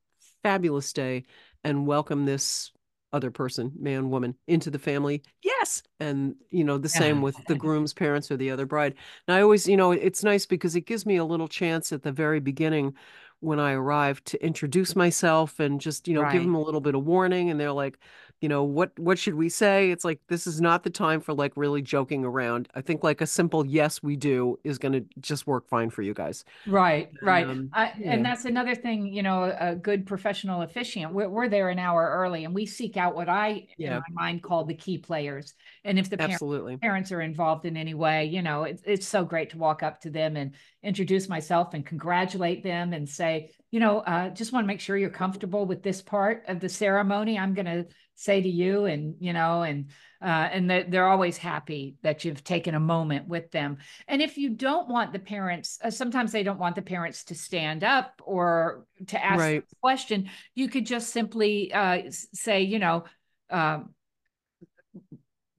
fabulous 0.43 0.91
day 0.91 1.23
and 1.63 1.87
welcome 1.87 2.25
this 2.25 2.71
other 3.11 3.31
person, 3.31 3.71
man, 3.79 4.09
woman, 4.09 4.35
into 4.47 4.69
the 4.69 4.79
family. 4.79 5.23
Yes. 5.43 5.81
And, 5.99 6.35
you 6.51 6.63
know, 6.63 6.77
the 6.77 6.89
same 6.89 7.21
with 7.21 7.35
the 7.47 7.55
groom's 7.55 7.93
parents 7.93 8.31
or 8.31 8.37
the 8.37 8.51
other 8.51 8.65
bride. 8.65 8.95
And 9.27 9.35
I 9.35 9.41
always, 9.41 9.67
you 9.67 9.77
know, 9.77 9.91
it's 9.91 10.23
nice 10.23 10.45
because 10.45 10.75
it 10.75 10.85
gives 10.85 11.05
me 11.05 11.17
a 11.17 11.25
little 11.25 11.47
chance 11.47 11.91
at 11.91 12.03
the 12.03 12.11
very 12.11 12.39
beginning 12.39 12.93
when 13.41 13.59
I 13.59 13.73
arrive 13.73 14.23
to 14.25 14.45
introduce 14.45 14.95
myself 14.95 15.59
and 15.59 15.79
just, 15.79 16.07
you 16.07 16.13
know, 16.13 16.21
right. 16.21 16.33
give 16.33 16.43
them 16.43 16.55
a 16.55 16.61
little 16.61 16.81
bit 16.81 16.95
of 16.95 17.05
warning. 17.05 17.49
And 17.49 17.59
they're 17.59 17.71
like, 17.71 17.97
you 18.41 18.47
know 18.47 18.63
what 18.63 18.97
what 18.97 19.19
should 19.19 19.35
we 19.35 19.49
say 19.49 19.91
it's 19.91 20.05
like 20.05 20.19
this 20.27 20.47
is 20.47 20.61
not 20.61 20.83
the 20.83 20.89
time 20.89 21.19
for 21.19 21.33
like 21.33 21.51
really 21.55 21.81
joking 21.81 22.23
around 22.23 22.69
i 22.73 22.81
think 22.81 23.03
like 23.03 23.21
a 23.21 23.27
simple 23.27 23.65
yes 23.65 24.01
we 24.01 24.15
do 24.15 24.57
is 24.63 24.77
going 24.77 24.93
to 24.93 25.03
just 25.19 25.45
work 25.45 25.67
fine 25.67 25.89
for 25.89 26.01
you 26.01 26.13
guys 26.13 26.45
right 26.67 27.09
right 27.21 27.47
um, 27.47 27.69
I, 27.73 27.91
yeah. 27.97 28.13
and 28.13 28.25
that's 28.25 28.45
another 28.45 28.75
thing 28.75 29.07
you 29.07 29.23
know 29.23 29.55
a 29.59 29.75
good 29.75 30.05
professional 30.05 30.61
officiant 30.61 31.13
we're, 31.13 31.29
we're 31.29 31.49
there 31.49 31.69
an 31.69 31.79
hour 31.79 32.09
early 32.17 32.45
and 32.45 32.53
we 32.53 32.65
seek 32.65 32.97
out 32.97 33.15
what 33.15 33.29
i 33.29 33.67
yeah. 33.77 33.97
in 33.97 34.03
my 34.15 34.23
mind 34.23 34.43
call 34.43 34.63
the 34.63 34.75
key 34.75 34.97
players 34.97 35.53
and 35.83 35.99
if 35.99 36.09
the 36.09 36.21
Absolutely. 36.21 36.77
parents 36.77 37.11
are 37.11 37.21
involved 37.21 37.65
in 37.65 37.75
any 37.75 37.93
way 37.93 38.25
you 38.25 38.41
know 38.41 38.63
it, 38.63 38.81
it's 38.85 39.07
so 39.07 39.25
great 39.25 39.49
to 39.49 39.57
walk 39.57 39.83
up 39.83 39.99
to 40.01 40.09
them 40.09 40.35
and 40.37 40.55
introduce 40.81 41.27
myself 41.27 41.73
and 41.73 41.85
congratulate 41.85 42.63
them 42.63 42.93
and 42.93 43.07
say 43.07 43.49
you 43.71 43.79
know 43.79 43.99
uh, 43.99 44.29
just 44.29 44.53
want 44.53 44.63
to 44.63 44.67
make 44.67 44.79
sure 44.79 44.97
you're 44.97 45.09
comfortable 45.09 45.65
with 45.65 45.83
this 45.83 46.01
part 46.01 46.43
of 46.47 46.59
the 46.61 46.69
ceremony 46.69 47.37
i'm 47.37 47.53
going 47.53 47.65
to 47.65 47.85
say 48.19 48.41
to 48.41 48.49
you 48.49 48.83
and 48.83 49.15
you 49.19 49.31
know 49.31 49.63
and 49.63 49.85
uh, 50.21 50.49
and 50.51 50.69
that 50.69 50.91
they're 50.91 51.07
always 51.07 51.37
happy 51.37 51.95
that 52.03 52.25
you've 52.25 52.43
taken 52.43 52.75
a 52.75 52.79
moment 52.79 53.25
with 53.29 53.49
them 53.51 53.77
and 54.09 54.21
if 54.21 54.37
you 54.37 54.49
don't 54.49 54.89
want 54.89 55.13
the 55.13 55.19
parents 55.19 55.79
uh, 55.83 55.89
sometimes 55.89 56.33
they 56.33 56.43
don't 56.43 56.59
want 56.59 56.75
the 56.75 56.81
parents 56.81 57.23
to 57.23 57.33
stand 57.33 57.81
up 57.81 58.21
or 58.25 58.85
to 59.07 59.23
ask 59.23 59.39
right. 59.39 59.63
a 59.63 59.75
question 59.81 60.29
you 60.53 60.67
could 60.67 60.85
just 60.85 61.11
simply 61.11 61.71
uh, 61.71 62.01
say 62.33 62.61
you 62.61 62.77
know 62.77 63.05
um, 63.51 63.93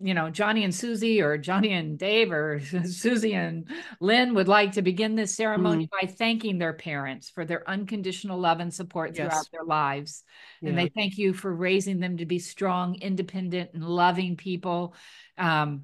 you 0.00 0.14
know, 0.14 0.30
Johnny 0.30 0.64
and 0.64 0.75
Susie 0.75 1.21
or 1.21 1.37
Johnny 1.37 1.73
and 1.73 1.99
Dave 1.99 2.33
or 2.33 2.61
Susie 2.85 3.35
and 3.35 3.69
Lynn 4.00 4.35
would 4.35 4.49
like 4.49 4.73
to 4.73 4.83
begin 4.83 5.14
this 5.14 5.35
ceremony 5.35 5.87
mm. 5.87 5.90
by 6.00 6.07
thanking 6.07 6.59
their 6.59 6.73
parents 6.73 7.28
for 7.28 7.45
their 7.45 7.69
unconditional 7.69 8.38
love 8.38 8.61
and 8.61 8.73
support 8.73 9.14
throughout 9.14 9.49
their 9.52 9.64
lives. 9.64 10.25
Yeah. 10.62 10.71
And 10.71 10.78
they 10.78 10.88
thank 10.88 11.19
you 11.19 11.35
for 11.35 11.54
raising 11.54 12.00
them 12.00 12.16
to 12.16 12.26
be 12.26 12.38
strong, 12.38 12.95
independent, 12.97 13.71
and 13.75 13.85
loving 13.85 14.37
people. 14.37 14.95
Um, 15.37 15.83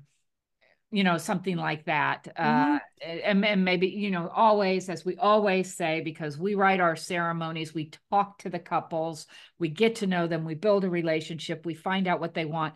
you 0.93 1.03
know, 1.03 1.19
something 1.19 1.57
like 1.57 1.85
that. 1.87 2.29
Uh, 2.37 2.43
mm-hmm. 2.43 2.75
Uh, 2.75 2.79
and, 3.05 3.45
and 3.45 3.65
maybe, 3.65 3.89
you 3.89 4.11
know, 4.11 4.31
always, 4.35 4.89
as 4.89 5.05
we 5.05 5.17
always 5.17 5.75
say, 5.75 6.01
because 6.01 6.39
we 6.39 6.55
write 6.55 6.81
our 6.81 6.97
ceremonies, 6.97 7.75
we 7.75 7.91
talk 8.11 8.39
to 8.39 8.49
the 8.49 8.61
couples, 8.61 9.27
we 9.59 9.69
get 9.69 9.97
to 9.97 10.07
know 10.07 10.29
them, 10.29 10.45
we 10.45 10.55
build 10.55 10.85
a 10.85 10.89
relationship, 10.89 11.67
we 11.67 11.75
find 11.75 12.07
out 12.07 12.21
what 12.21 12.35
they 12.35 12.45
want 12.45 12.75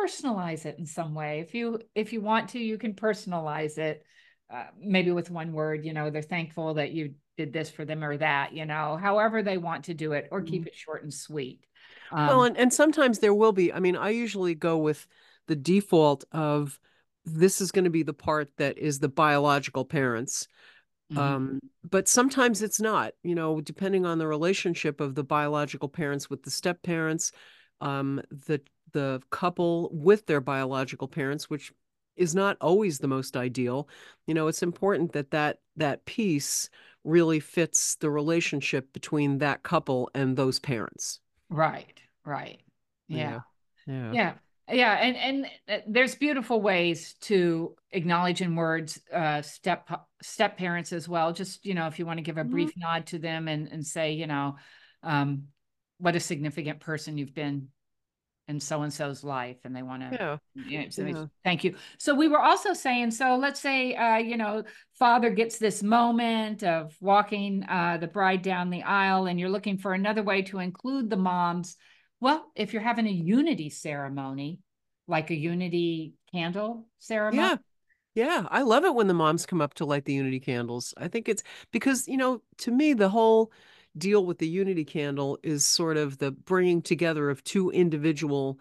personalize 0.00 0.66
it 0.66 0.78
in 0.78 0.86
some 0.86 1.14
way. 1.14 1.40
If 1.40 1.54
you 1.54 1.80
if 1.94 2.12
you 2.12 2.20
want 2.20 2.50
to, 2.50 2.58
you 2.58 2.78
can 2.78 2.94
personalize 2.94 3.78
it. 3.78 4.04
Uh, 4.52 4.64
maybe 4.80 5.12
with 5.12 5.30
one 5.30 5.52
word, 5.52 5.84
you 5.84 5.92
know, 5.92 6.10
they're 6.10 6.22
thankful 6.22 6.74
that 6.74 6.90
you 6.90 7.14
did 7.36 7.52
this 7.52 7.70
for 7.70 7.84
them 7.84 8.02
or 8.02 8.16
that, 8.16 8.52
you 8.52 8.66
know, 8.66 8.98
however 9.00 9.42
they 9.42 9.58
want 9.58 9.84
to 9.84 9.94
do 9.94 10.12
it, 10.12 10.28
or 10.32 10.42
keep 10.42 10.62
mm-hmm. 10.62 10.68
it 10.68 10.74
short 10.74 11.02
and 11.04 11.14
sweet. 11.14 11.64
Um, 12.10 12.26
well, 12.26 12.42
and, 12.42 12.56
and 12.56 12.72
sometimes 12.72 13.20
there 13.20 13.34
will 13.34 13.52
be. 13.52 13.72
I 13.72 13.78
mean, 13.78 13.96
I 13.96 14.10
usually 14.10 14.54
go 14.54 14.78
with 14.78 15.06
the 15.46 15.56
default 15.56 16.24
of 16.32 16.80
this 17.24 17.60
is 17.60 17.70
going 17.70 17.84
to 17.84 17.90
be 17.90 18.02
the 18.02 18.12
part 18.12 18.50
that 18.56 18.78
is 18.78 18.98
the 18.98 19.08
biological 19.08 19.84
parents. 19.84 20.48
Mm-hmm. 21.12 21.20
Um, 21.20 21.60
but 21.88 22.08
sometimes 22.08 22.62
it's 22.62 22.80
not, 22.80 23.12
you 23.22 23.34
know, 23.34 23.60
depending 23.60 24.06
on 24.06 24.18
the 24.18 24.26
relationship 24.26 25.00
of 25.00 25.14
the 25.14 25.24
biological 25.24 25.88
parents 25.88 26.30
with 26.30 26.42
the 26.42 26.50
step 26.50 26.82
parents, 26.82 27.32
um, 27.80 28.20
the 28.30 28.60
the 28.92 29.20
couple 29.30 29.90
with 29.92 30.26
their 30.26 30.40
biological 30.40 31.08
parents, 31.08 31.48
which 31.48 31.72
is 32.16 32.34
not 32.34 32.56
always 32.60 32.98
the 32.98 33.08
most 33.08 33.36
ideal. 33.36 33.88
You 34.26 34.34
know, 34.34 34.46
it's 34.46 34.62
important 34.62 35.12
that 35.12 35.30
that 35.30 35.58
that 35.76 36.04
piece 36.04 36.68
really 37.04 37.40
fits 37.40 37.96
the 37.96 38.10
relationship 38.10 38.92
between 38.92 39.38
that 39.38 39.62
couple 39.62 40.10
and 40.14 40.36
those 40.36 40.58
parents. 40.58 41.20
Right. 41.48 42.00
Right. 42.24 42.60
Yeah. 43.08 43.40
Yeah. 43.86 44.12
Yeah. 44.12 44.34
yeah. 44.70 44.92
and 44.92 45.16
and 45.16 45.46
uh, 45.68 45.82
there's 45.88 46.14
beautiful 46.14 46.60
ways 46.60 47.14
to 47.22 47.74
acknowledge 47.90 48.42
in 48.42 48.54
words 48.54 49.00
uh, 49.12 49.42
step 49.42 49.88
step 50.22 50.58
parents 50.58 50.92
as 50.92 51.08
well. 51.08 51.32
Just 51.32 51.64
you 51.64 51.74
know, 51.74 51.86
if 51.86 51.98
you 51.98 52.06
want 52.06 52.18
to 52.18 52.22
give 52.22 52.36
a 52.36 52.42
mm-hmm. 52.42 52.50
brief 52.50 52.70
mm-hmm. 52.70 52.80
nod 52.80 53.06
to 53.06 53.18
them 53.18 53.48
and 53.48 53.68
and 53.68 53.86
say, 53.86 54.12
you 54.12 54.26
know, 54.26 54.56
um, 55.02 55.44
what 55.98 56.16
a 56.16 56.20
significant 56.20 56.80
person 56.80 57.18
you've 57.18 57.34
been 57.34 57.68
in 58.50 58.60
so 58.60 58.82
and 58.82 58.92
so's 58.92 59.24
life 59.24 59.56
and 59.64 59.74
they 59.74 59.82
want 59.82 60.02
to 60.02 60.08
yeah. 60.12 60.36
You 60.68 60.78
know, 60.82 60.88
so 60.90 61.04
yeah. 61.04 61.26
thank 61.44 61.64
you 61.64 61.74
so 61.96 62.14
we 62.14 62.28
were 62.28 62.40
also 62.40 62.74
saying 62.74 63.12
so 63.12 63.36
let's 63.36 63.60
say 63.60 63.94
uh, 63.94 64.18
you 64.18 64.36
know 64.36 64.64
father 64.98 65.30
gets 65.30 65.58
this 65.58 65.82
moment 65.82 66.62
of 66.62 66.94
walking 67.00 67.64
uh, 67.68 67.96
the 67.98 68.08
bride 68.08 68.42
down 68.42 68.68
the 68.68 68.82
aisle 68.82 69.26
and 69.26 69.40
you're 69.40 69.48
looking 69.48 69.78
for 69.78 69.94
another 69.94 70.22
way 70.22 70.42
to 70.42 70.58
include 70.58 71.08
the 71.08 71.16
moms 71.16 71.76
well 72.20 72.50
if 72.56 72.72
you're 72.72 72.82
having 72.82 73.06
a 73.06 73.10
unity 73.10 73.70
ceremony 73.70 74.58
like 75.06 75.30
a 75.30 75.36
unity 75.36 76.14
candle 76.32 76.86
ceremony 76.98 77.38
yeah 77.42 77.56
yeah, 78.16 78.46
I 78.50 78.62
love 78.62 78.84
it 78.84 78.94
when 78.94 79.06
the 79.06 79.14
moms 79.14 79.46
come 79.46 79.60
up 79.60 79.74
to 79.74 79.84
light 79.84 80.04
the 80.04 80.14
unity 80.14 80.40
candles. 80.40 80.92
I 80.96 81.06
think 81.06 81.28
it's 81.28 81.44
because, 81.70 82.08
you 82.08 82.16
know, 82.16 82.42
to 82.58 82.72
me, 82.72 82.92
the 82.92 83.08
whole 83.08 83.52
deal 83.96 84.24
with 84.24 84.38
the 84.38 84.48
unity 84.48 84.84
candle 84.84 85.38
is 85.42 85.64
sort 85.64 85.96
of 85.96 86.18
the 86.18 86.30
bringing 86.30 86.82
together 86.82 87.30
of 87.30 87.42
two 87.44 87.70
individual 87.70 88.58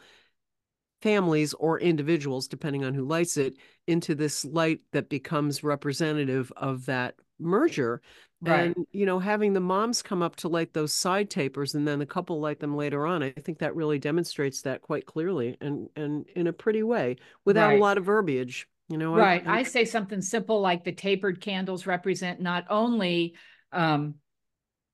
families 1.02 1.54
or 1.54 1.80
individuals 1.80 2.48
depending 2.48 2.84
on 2.84 2.94
who 2.94 3.06
lights 3.06 3.38
it 3.38 3.56
into 3.88 4.16
this 4.16 4.44
light 4.44 4.82
that 4.92 5.10
becomes 5.10 5.64
representative 5.64 6.52
of 6.58 6.86
that 6.88 7.16
merger 7.40 8.02
right. 8.42 8.76
and 8.76 8.88
you 8.92 9.06
know 9.06 9.18
having 9.18 9.54
the 9.54 9.62
moms 9.62 10.02
come 10.02 10.22
up 10.22 10.36
to 10.36 10.50
light 10.50 10.74
those 10.74 10.94
side 10.94 11.30
tapers 11.30 11.74
and 11.74 11.88
then 11.88 12.00
the 12.00 12.06
couple 12.06 12.42
light 12.42 12.60
them 12.60 12.76
later 12.76 13.06
on 13.06 13.24
i 13.24 13.32
think 13.32 13.60
that 13.60 13.76
really 13.76 13.98
demonstrates 13.98 14.62
that 14.62 14.82
quite 14.82 15.06
clearly 15.06 15.56
and 15.62 15.88
and 15.96 16.26
in 16.36 16.48
a 16.48 16.54
pretty 16.54 16.84
way 16.84 17.16
without 17.46 17.70
right. 17.70 17.78
a 17.78 17.82
lot 17.82 17.98
of 17.98 18.04
verbiage 18.04 18.68
you 18.90 18.98
know 18.98 19.16
right 19.16 19.48
I, 19.48 19.58
I, 19.58 19.60
I 19.60 19.64
say 19.64 19.86
something 19.86 20.22
simple 20.22 20.60
like 20.60 20.84
the 20.84 20.92
tapered 20.92 21.40
candles 21.40 21.88
represent 21.88 22.42
not 22.42 22.66
only 22.70 23.36
um 23.72 24.16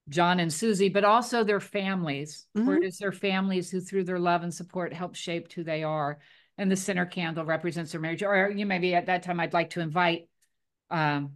John 0.09 0.39
and 0.39 0.53
Susie, 0.53 0.89
but 0.89 1.03
also 1.03 1.43
their 1.43 1.59
families. 1.59 2.45
Mm-hmm. 2.57 2.67
Where 2.67 2.77
it 2.77 2.83
is 2.83 2.97
their 2.97 3.11
families 3.11 3.69
who, 3.69 3.81
through 3.81 4.03
their 4.03 4.19
love 4.19 4.43
and 4.43 4.53
support, 4.53 4.93
help 4.93 5.15
shape 5.15 5.51
who 5.51 5.63
they 5.63 5.83
are. 5.83 6.19
And 6.57 6.71
the 6.71 6.75
center 6.75 7.05
candle 7.05 7.45
represents 7.45 7.91
their 7.91 8.01
marriage. 8.01 8.23
Or 8.23 8.49
you 8.49 8.65
maybe 8.65 8.95
at 8.95 9.07
that 9.07 9.23
time, 9.23 9.39
I'd 9.39 9.53
like 9.53 9.71
to 9.71 9.81
invite 9.81 10.29
um, 10.89 11.33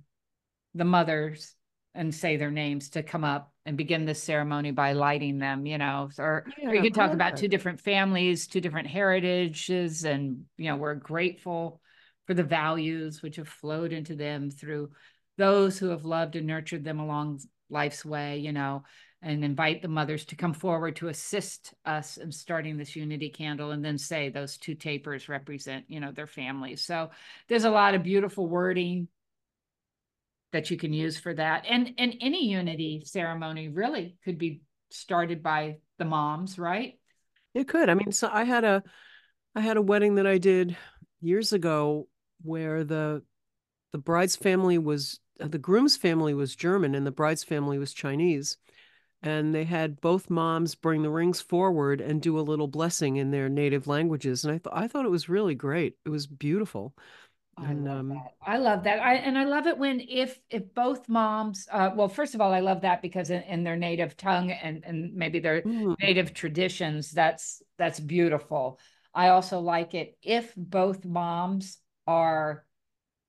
the 0.75 0.85
mothers 0.85 1.55
and 1.95 2.13
say 2.13 2.37
their 2.37 2.51
names 2.51 2.91
to 2.91 3.03
come 3.03 3.23
up 3.23 3.51
and 3.65 3.75
begin 3.75 4.05
this 4.05 4.23
ceremony 4.23 4.71
by 4.71 4.93
lighting 4.93 5.39
them, 5.39 5.65
you 5.65 5.77
know, 5.77 6.09
or, 6.17 6.45
yeah, 6.57 6.69
or 6.69 6.75
you 6.75 6.81
can 6.81 6.93
talk 6.93 7.11
about 7.11 7.35
two 7.35 7.47
different 7.47 7.81
families, 7.81 8.47
two 8.47 8.61
different 8.61 8.87
heritages, 8.87 10.05
and, 10.05 10.45
you 10.57 10.69
know, 10.69 10.77
we're 10.77 10.95
grateful 10.95 11.81
for 12.25 12.33
the 12.35 12.43
values 12.43 13.21
which 13.21 13.35
have 13.35 13.47
flowed 13.47 13.91
into 13.91 14.15
them 14.15 14.51
through 14.51 14.91
those 15.37 15.79
who 15.79 15.89
have 15.89 16.05
loved 16.05 16.35
and 16.35 16.47
nurtured 16.47 16.83
them 16.83 16.99
along 16.99 17.39
life's 17.69 18.03
way, 18.03 18.37
you 18.37 18.51
know, 18.51 18.83
and 19.21 19.43
invite 19.43 19.81
the 19.81 19.87
mothers 19.87 20.25
to 20.25 20.35
come 20.35 20.53
forward 20.53 20.95
to 20.97 21.09
assist 21.09 21.73
us 21.85 22.17
in 22.17 22.31
starting 22.31 22.77
this 22.77 22.95
unity 22.95 23.29
candle 23.29 23.71
and 23.71 23.83
then 23.83 23.97
say 23.97 24.29
those 24.29 24.57
two 24.57 24.75
tapers 24.75 25.27
represent, 25.27 25.85
you 25.87 25.99
know, 25.99 26.11
their 26.11 26.27
families. 26.27 26.83
So 26.83 27.11
there's 27.47 27.65
a 27.65 27.69
lot 27.69 27.95
of 27.95 28.03
beautiful 28.03 28.47
wording 28.47 29.07
that 30.51 30.71
you 30.71 30.77
can 30.77 30.93
use 30.93 31.17
for 31.17 31.33
that. 31.33 31.65
And 31.67 31.93
and 31.97 32.15
any 32.21 32.49
unity 32.49 33.03
ceremony 33.05 33.67
really 33.67 34.15
could 34.23 34.37
be 34.37 34.61
started 34.89 35.43
by 35.43 35.77
the 35.97 36.05
moms, 36.05 36.57
right? 36.57 36.97
It 37.53 37.67
could. 37.67 37.89
I 37.89 37.93
mean, 37.93 38.11
so 38.11 38.29
I 38.31 38.43
had 38.43 38.63
a 38.63 38.83
I 39.55 39.61
had 39.61 39.77
a 39.77 39.81
wedding 39.81 40.15
that 40.15 40.27
I 40.27 40.37
did 40.37 40.77
years 41.21 41.53
ago 41.53 42.07
where 42.41 42.83
the 42.83 43.23
the 43.91 43.97
bride's 43.97 44.35
family 44.35 44.77
was 44.77 45.19
the 45.39 45.57
groom's 45.57 45.97
family 45.97 46.33
was 46.33 46.55
German 46.55 46.95
and 46.95 47.05
the 47.05 47.11
bride's 47.11 47.43
family 47.43 47.77
was 47.77 47.93
Chinese. 47.93 48.57
And 49.21 49.53
they 49.53 49.65
had 49.65 49.99
both 49.99 50.29
moms 50.29 50.75
bring 50.75 51.01
the 51.01 51.09
rings 51.09 51.41
forward 51.41 51.99
and 51.99 52.21
do 52.21 52.39
a 52.39 52.41
little 52.41 52.67
blessing 52.67 53.17
in 53.17 53.31
their 53.31 53.49
native 53.49 53.85
languages. 53.85 54.45
And 54.45 54.53
I 54.53 54.59
thought 54.59 54.77
I 54.77 54.87
thought 54.87 55.05
it 55.05 55.11
was 55.11 55.27
really 55.27 55.55
great. 55.55 55.95
It 56.05 56.09
was 56.09 56.25
beautiful. 56.25 56.95
I 57.57 57.71
and, 57.71 57.83
love 57.83 57.99
um, 57.99 58.09
that. 58.09 58.33
I 58.41 58.57
love 58.57 58.83
that. 58.83 58.99
I 58.99 59.15
and 59.15 59.37
I 59.37 59.43
love 59.43 59.67
it 59.67 59.77
when 59.77 59.99
if 59.99 60.39
if 60.49 60.73
both 60.73 61.09
moms, 61.09 61.67
uh, 61.71 61.91
well, 61.93 62.07
first 62.07 62.33
of 62.33 62.41
all, 62.41 62.53
I 62.53 62.61
love 62.61 62.81
that 62.81 63.01
because 63.01 63.29
in, 63.29 63.41
in 63.43 63.63
their 63.63 63.75
native 63.75 64.15
tongue 64.15 64.51
and 64.51 64.83
and 64.85 65.13
maybe 65.13 65.39
their 65.39 65.61
mm. 65.63 65.95
native 66.01 66.33
traditions, 66.33 67.11
that's 67.11 67.61
that's 67.77 67.99
beautiful. 67.99 68.79
I 69.13 69.29
also 69.29 69.59
like 69.59 69.93
it 69.93 70.17
if 70.21 70.53
both 70.55 71.03
moms 71.03 71.79
are 72.07 72.65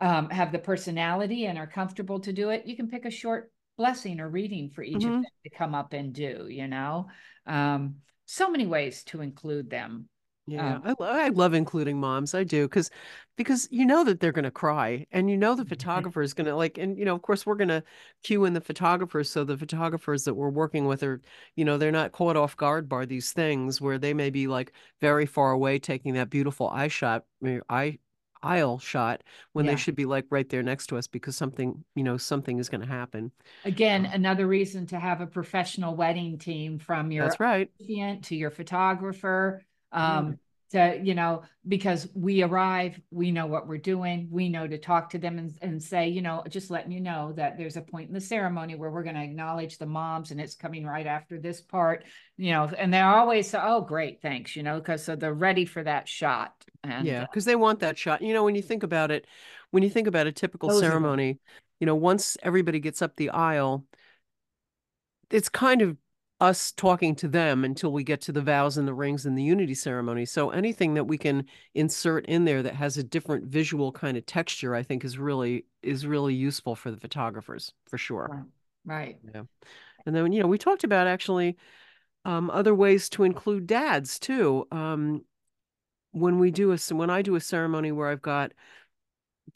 um, 0.01 0.31
have 0.31 0.53
the 0.53 0.59
personality 0.59 1.47
and 1.47 1.59
are 1.59 1.67
comfortable 1.67 2.21
to 2.21 2.33
do 2.33 2.51
it, 2.51 2.67
you 2.67 2.77
can 2.77 2.89
pick 2.89 3.05
a 3.05 3.11
short 3.11 3.53
blessing 3.77 4.21
or 4.21 4.29
reading 4.29 4.71
for 4.71 4.83
each 4.83 4.99
mm-hmm. 4.99 5.07
of 5.07 5.23
them 5.23 5.25
to 5.45 5.51
come 5.51 5.75
up 5.75 5.93
and 5.93 6.13
do, 6.13 6.47
you 6.49 6.69
know? 6.69 7.09
Um, 7.47 7.97
so 8.27 8.51
many 8.51 8.67
ways 8.67 9.03
to 9.05 9.21
include 9.21 9.71
them. 9.71 10.09
Yeah, 10.47 10.77
um, 10.77 10.97
I, 11.01 11.05
I 11.05 11.29
love 11.29 11.55
including 11.55 12.01
moms. 12.01 12.35
I 12.35 12.43
do 12.43 12.67
because 12.67 12.91
because 13.37 13.69
you 13.71 13.87
know 13.87 14.03
that 14.05 14.19
they're 14.19 14.33
going 14.33 14.45
to 14.45 14.51
cry, 14.51 15.07
and 15.13 15.31
you 15.31 15.37
know 15.37 15.55
the 15.55 15.65
photographer 15.65 16.23
is 16.23 16.35
going 16.35 16.47
to 16.47 16.57
like, 16.57 16.77
and 16.77 16.99
you 16.99 17.05
know, 17.05 17.15
of 17.15 17.23
course, 17.23 17.47
we're 17.47 17.55
going 17.55 17.69
to 17.69 17.85
cue 18.25 18.45
in 18.47 18.53
the 18.53 18.61
photographers, 18.61 19.31
so 19.31 19.45
the 19.45 19.57
photographers 19.57 20.25
that 20.25 20.35
we're 20.35 20.51
working 20.51 20.87
with 20.87 21.05
are, 21.05 21.21
you 21.55 21.65
know, 21.65 21.79
they're 21.79 21.93
not 21.93 22.11
caught 22.11 22.37
off 22.37 22.57
guard 22.57 22.89
by 22.89 23.05
these 23.07 23.33
things 23.33 23.81
where 23.81 23.99
they 23.99 24.13
may 24.13 24.31
be 24.31 24.49
like 24.49 24.73
very 25.01 25.27
far 25.27 25.53
away 25.53 25.79
taking 25.79 26.15
that 26.15 26.31
beautiful 26.31 26.69
eye 26.69 26.89
shot, 26.89 27.25
eye 27.69 27.99
aisle 28.43 28.79
shot 28.79 29.23
when 29.53 29.65
yeah. 29.65 29.73
they 29.73 29.77
should 29.77 29.95
be 29.95 30.07
like 30.07 30.27
right 30.31 30.49
there 30.49 30.63
next 30.63 30.87
to 30.89 30.97
us 30.97 31.07
because 31.07 31.37
something 31.37 31.85
you 31.95 32.03
know 32.03 32.17
something 32.17 32.59
is 32.59 32.69
going 32.69 32.81
to 32.81 32.87
happen. 32.87 33.31
Again 33.65 34.07
um, 34.07 34.13
another 34.13 34.47
reason 34.47 34.87
to 34.89 34.99
have 34.99 35.21
a 35.21 35.27
professional 35.27 35.95
wedding 35.95 36.39
team 36.39 36.79
from 36.79 37.11
your 37.11 37.27
that's 37.27 37.41
right. 37.41 37.71
to 37.79 38.37
your 38.37 38.51
photographer 38.51 39.63
um, 39.93 40.33
mm 40.33 40.39
to 40.71 41.01
you 41.03 41.15
know 41.15 41.43
because 41.69 42.09
we 42.15 42.43
arrive 42.43 43.01
we 43.11 43.31
know 43.31 43.47
what 43.47 43.67
we're 43.67 43.77
doing 43.77 44.29
we 44.31 44.49
know 44.49 44.67
to 44.67 44.79
talk 44.79 45.11
to 45.11 45.19
them 45.19 45.39
and, 45.39 45.59
and 45.63 45.83
say 45.83 46.09
you 46.09 46.23
know 46.23 46.43
just 46.49 46.71
letting 46.71 46.93
you 46.93 47.01
know 47.01 47.33
that 47.37 47.59
there's 47.59 47.77
a 47.77 47.83
point 47.83 48.09
in 48.09 48.15
the 48.15 48.21
ceremony 48.21 48.75
where 48.75 48.91
we're 48.91 49.03
going 49.03 49.15
to 49.15 49.23
acknowledge 49.23 49.79
the 49.79 49.87
moms 49.87 50.31
and 50.31 50.41
it's 50.41 50.55
coming 50.55 50.87
right 50.87 51.07
after 51.07 51.39
this 51.39 51.61
part 51.61 52.05
you 52.37 52.53
know 52.53 52.71
and 52.79 52.93
they're 52.93 53.05
always 53.05 53.51
say 53.51 53.59
oh 53.61 53.81
great 53.81 54.23
thanks 54.23 54.55
you 54.55 54.63
know 54.63 54.79
because 54.79 55.03
so 55.03 55.17
they're 55.17 55.35
ready 55.35 55.65
for 55.65 55.83
that 55.83 56.09
shot 56.09 56.53
and 56.85 57.07
yeah 57.07 57.23
because 57.23 57.47
uh, 57.47 57.51
they 57.51 57.57
want 57.57 57.81
that 57.81 57.99
shot. 57.99 58.23
You 58.23 58.33
know 58.33 58.45
when 58.45 58.55
you 58.55 58.63
think 58.63 58.83
about 58.83 59.11
it 59.11 59.27
when 59.71 59.83
you 59.83 59.91
think 59.91 60.07
about 60.07 60.27
a 60.27 60.33
typical 60.33 60.71
ceremony 60.71 61.39
you 61.81 61.87
know 61.87 61.95
once 61.95 62.37
everybody 62.43 62.79
gets 62.79 63.03
up 63.03 63.17
the 63.17 63.31
aisle 63.31 63.85
it's 65.31 65.49
kind 65.49 65.83
of 65.83 65.97
us 66.41 66.73
talking 66.73 67.15
to 67.17 67.29
them 67.29 67.65
until 67.65 67.93
we 67.93 68.03
get 68.05 68.21
to 68.23 68.33
the 68.33 68.41
vows 68.43 68.79
and 68.79 68.89
the 68.89 68.95
rings 68.95 69.27
and 69.27 69.37
the 69.37 69.43
unity 69.43 69.75
ceremony. 69.75 70.25
So 70.25 70.51
anything 70.51 70.95
that 70.95 71.05
we 71.05 71.19
can 71.19 71.47
insert 71.75 72.27
in 72.27 72.45
there 72.45 72.63
that 72.63 72.75
has 72.77 72.97
a 72.97 73.05
different 73.05 73.47
visual 73.47 73.93
kind 73.93 74.17
of 74.17 74.27
texture, 74.27 74.75
I 74.75 74.83
think 74.83 75.05
is 75.05 75.19
really 75.19 75.67
is 75.83 76.07
really 76.07 76.35
useful 76.35 76.75
for 76.77 76.91
the 76.91 76.97
photographers 76.99 77.73
for 77.87 77.99
sure. 77.99 78.33
Right. 78.85 79.19
Yeah. 79.23 79.43
And 80.07 80.15
then 80.17 80.33
you 80.33 80.43
know, 80.43 80.49
we 80.49 80.59
talked 80.59 80.85
about 80.85 81.07
actually 81.07 81.57
um, 82.25 82.51
other 82.51 82.75
ways 82.75 83.09
to 83.11 83.25
include 83.25 83.67
dads 83.67 84.19
too. 84.19 84.67
Um, 84.73 85.25
when 86.13 86.39
we 86.39 86.51
do 86.51 86.73
a 86.73 86.79
when 86.95 87.11
I 87.11 87.23
do 87.23 87.37
a 87.37 87.41
ceremony 87.41 87.93
where 87.93 88.09
I've 88.09 88.23
got 88.23 88.53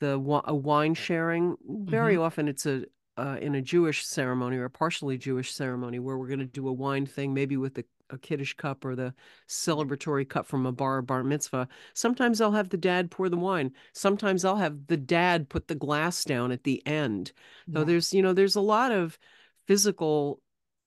the 0.00 0.14
a 0.46 0.54
wine 0.54 0.94
sharing, 0.94 1.56
very 1.88 2.16
Mhm. 2.16 2.20
often 2.22 2.48
it's 2.48 2.66
a 2.66 2.84
uh, 3.16 3.38
in 3.40 3.54
a 3.54 3.62
Jewish 3.62 4.04
ceremony 4.04 4.56
or 4.56 4.64
a 4.64 4.70
partially 4.70 5.16
Jewish 5.16 5.52
ceremony 5.54 5.98
where 5.98 6.18
we're 6.18 6.28
going 6.28 6.38
to 6.40 6.44
do 6.46 6.68
a 6.68 6.72
wine 6.72 7.06
thing, 7.06 7.32
maybe 7.32 7.56
with 7.56 7.74
the, 7.74 7.84
a 8.10 8.18
kiddush 8.18 8.54
cup 8.54 8.84
or 8.84 8.96
the 8.96 9.14
celebratory 9.48 10.28
cup 10.28 10.46
from 10.46 10.66
a 10.66 10.72
bar 10.72 10.98
or 10.98 11.02
bar 11.02 11.24
mitzvah. 11.24 11.68
Sometimes 11.94 12.40
I'll 12.40 12.52
have 12.52 12.70
the 12.70 12.76
dad 12.76 13.10
pour 13.10 13.28
the 13.28 13.36
wine. 13.36 13.72
Sometimes 13.92 14.44
I'll 14.44 14.56
have 14.56 14.86
the 14.86 14.96
dad 14.96 15.48
put 15.48 15.68
the 15.68 15.74
glass 15.74 16.24
down 16.24 16.52
at 16.52 16.64
the 16.64 16.84
end. 16.86 17.32
So 17.72 17.84
there's, 17.84 18.12
you 18.12 18.22
know, 18.22 18.32
there's 18.32 18.56
a 18.56 18.60
lot 18.60 18.92
of 18.92 19.18
physical 19.66 20.40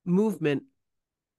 movement 0.06 0.64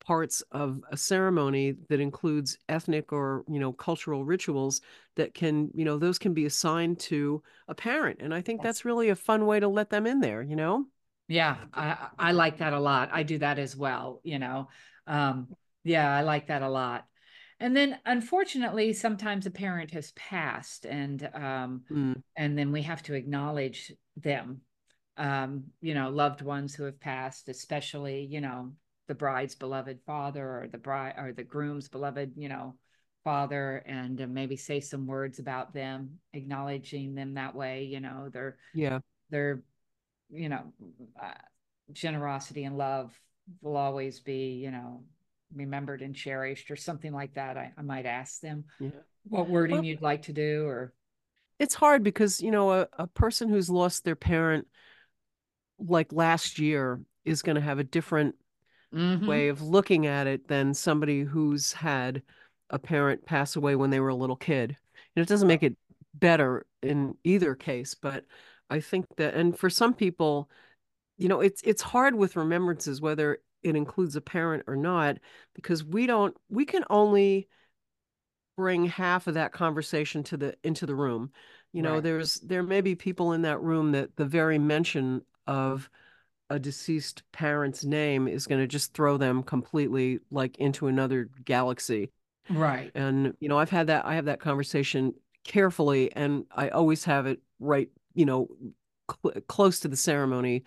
parts 0.08 0.42
of 0.52 0.82
a 0.90 0.96
ceremony 0.96 1.74
that 1.90 2.00
includes 2.00 2.58
ethnic 2.70 3.12
or 3.12 3.44
you 3.48 3.60
know 3.60 3.72
cultural 3.72 4.24
rituals 4.24 4.80
that 5.16 5.34
can 5.34 5.70
you 5.74 5.84
know 5.84 5.98
those 5.98 6.18
can 6.18 6.32
be 6.34 6.46
assigned 6.46 6.98
to 6.98 7.42
a 7.68 7.74
parent 7.74 8.18
and 8.22 8.32
i 8.34 8.40
think 8.40 8.62
Yes. 8.62 8.68
that's 8.68 8.86
really 8.86 9.10
a 9.10 9.16
fun 9.16 9.44
way 9.46 9.60
to 9.60 9.68
let 9.68 9.90
them 9.90 10.06
in 10.06 10.20
there 10.20 10.42
you 10.42 10.56
know 10.56 10.86
Yeah, 11.28 11.56
I 11.74 12.08
I 12.18 12.32
like 12.32 12.58
that 12.58 12.72
a 12.72 12.80
lot. 12.80 13.10
I 13.12 13.22
do 13.22 13.38
that 13.38 13.58
as 13.58 13.76
well, 13.76 14.20
you 14.24 14.38
know. 14.38 14.68
Um, 15.06 15.48
yeah, 15.84 16.10
I 16.14 16.22
like 16.22 16.46
that 16.48 16.62
a 16.62 16.68
lot. 16.68 17.06
And 17.60 17.76
then 17.76 17.98
unfortunately, 18.06 18.92
sometimes 18.92 19.46
a 19.46 19.50
parent 19.50 19.90
has 19.92 20.12
passed 20.12 20.86
and 20.86 21.28
um 21.34 21.82
Mm, 21.90 22.22
and 22.36 22.56
then 22.56 22.72
we 22.72 22.82
have 22.82 23.02
to 23.04 23.14
acknowledge 23.14 23.92
them. 24.16 24.62
Um, 25.16 25.64
you 25.80 25.94
know, 25.94 26.10
loved 26.10 26.42
ones 26.42 26.74
who 26.74 26.84
have 26.84 27.00
passed, 27.00 27.48
especially, 27.48 28.22
you 28.24 28.40
know, 28.40 28.72
the 29.08 29.14
bride's 29.14 29.54
beloved 29.54 29.98
father 30.06 30.44
or 30.44 30.68
the 30.70 30.78
bride 30.78 31.14
or 31.18 31.32
the 31.32 31.42
groom's 31.42 31.88
beloved, 31.88 32.32
you 32.36 32.48
know, 32.48 32.74
father 33.24 33.82
and 33.86 34.20
uh, 34.20 34.26
maybe 34.26 34.56
say 34.56 34.80
some 34.80 35.06
words 35.06 35.38
about 35.38 35.74
them, 35.74 36.18
acknowledging 36.32 37.14
them 37.14 37.34
that 37.34 37.54
way, 37.54 37.84
you 37.84 38.00
know, 38.00 38.28
their 38.32 38.56
yeah 38.74 39.00
their 39.30 39.62
you 40.30 40.48
know, 40.48 40.72
uh, 41.20 41.32
generosity 41.92 42.64
and 42.64 42.76
love 42.76 43.18
will 43.62 43.78
always 43.78 44.20
be, 44.20 44.52
you 44.52 44.70
know, 44.70 45.02
remembered 45.54 46.02
and 46.02 46.14
cherished 46.14 46.70
or 46.70 46.76
something 46.76 47.14
like 47.14 47.32
that. 47.34 47.56
I, 47.56 47.72
I 47.76 47.82
might 47.82 48.04
ask 48.04 48.40
them 48.40 48.64
yeah 48.78 48.90
what 49.28 49.48
wording 49.48 49.76
well, 49.76 49.84
you'd 49.84 50.02
like 50.02 50.22
to 50.22 50.32
do 50.32 50.66
or 50.66 50.92
it's 51.58 51.74
hard 51.74 52.02
because 52.02 52.40
you 52.40 52.50
know 52.50 52.72
a, 52.72 52.88
a 52.98 53.06
person 53.06 53.48
who's 53.48 53.70
lost 53.70 54.04
their 54.04 54.16
parent 54.16 54.66
like 55.78 56.12
last 56.12 56.58
year 56.58 57.00
is 57.24 57.42
going 57.42 57.56
to 57.56 57.60
have 57.60 57.78
a 57.78 57.84
different 57.84 58.34
Mhm. 58.92 59.26
way 59.26 59.48
of 59.48 59.62
looking 59.62 60.06
at 60.06 60.26
it 60.26 60.48
than 60.48 60.74
somebody 60.74 61.22
who's 61.22 61.72
had 61.72 62.22
a 62.70 62.78
parent 62.78 63.24
pass 63.24 63.56
away 63.56 63.76
when 63.76 63.90
they 63.90 64.00
were 64.00 64.08
a 64.08 64.14
little 64.14 64.36
kid. 64.36 64.76
And 65.16 65.22
it 65.22 65.28
doesn't 65.28 65.48
make 65.48 65.62
it 65.62 65.76
better 66.14 66.66
in 66.82 67.16
either 67.24 67.54
case, 67.54 67.94
but 67.94 68.24
I 68.70 68.80
think 68.80 69.06
that 69.16 69.34
and 69.34 69.58
for 69.58 69.70
some 69.70 69.94
people, 69.94 70.50
you 71.18 71.28
know, 71.28 71.40
it's 71.40 71.62
it's 71.62 71.82
hard 71.82 72.14
with 72.14 72.36
remembrances 72.36 73.00
whether 73.00 73.38
it 73.62 73.76
includes 73.76 74.16
a 74.16 74.20
parent 74.20 74.64
or 74.68 74.76
not 74.76 75.18
because 75.54 75.84
we 75.84 76.06
don't 76.06 76.36
we 76.50 76.64
can 76.64 76.84
only 76.90 77.48
bring 78.56 78.86
half 78.86 79.26
of 79.26 79.34
that 79.34 79.52
conversation 79.52 80.22
to 80.24 80.36
the 80.36 80.56
into 80.64 80.86
the 80.86 80.94
room. 80.94 81.30
You 81.72 81.82
know, 81.82 81.94
Right. 81.94 82.02
there's 82.02 82.36
there 82.40 82.62
may 82.62 82.80
be 82.80 82.94
people 82.94 83.32
in 83.32 83.42
that 83.42 83.60
room 83.60 83.92
that 83.92 84.16
the 84.16 84.24
very 84.24 84.58
mention 84.58 85.22
of 85.46 85.88
a 86.50 86.58
deceased 86.58 87.22
parent's 87.32 87.84
name 87.84 88.28
is 88.28 88.46
going 88.46 88.60
to 88.60 88.66
just 88.66 88.94
throw 88.94 89.16
them 89.16 89.42
completely 89.42 90.20
like 90.30 90.56
into 90.58 90.86
another 90.86 91.30
galaxy. 91.44 92.10
Right. 92.48 92.94
And 92.94 93.34
you 93.40 93.48
know, 93.48 93.58
I've 93.58 93.70
had 93.70 93.88
that 93.88 94.06
I 94.06 94.14
have 94.16 94.26
that 94.26 94.40
conversation 94.40 95.14
carefully 95.44 96.12
and 96.14 96.46
I 96.52 96.70
always 96.70 97.04
have 97.04 97.26
it 97.26 97.40
right, 97.60 97.90
you 98.14 98.26
know, 98.26 98.48
cl- 99.10 99.40
close 99.48 99.80
to 99.80 99.88
the 99.88 99.96
ceremony 99.96 100.64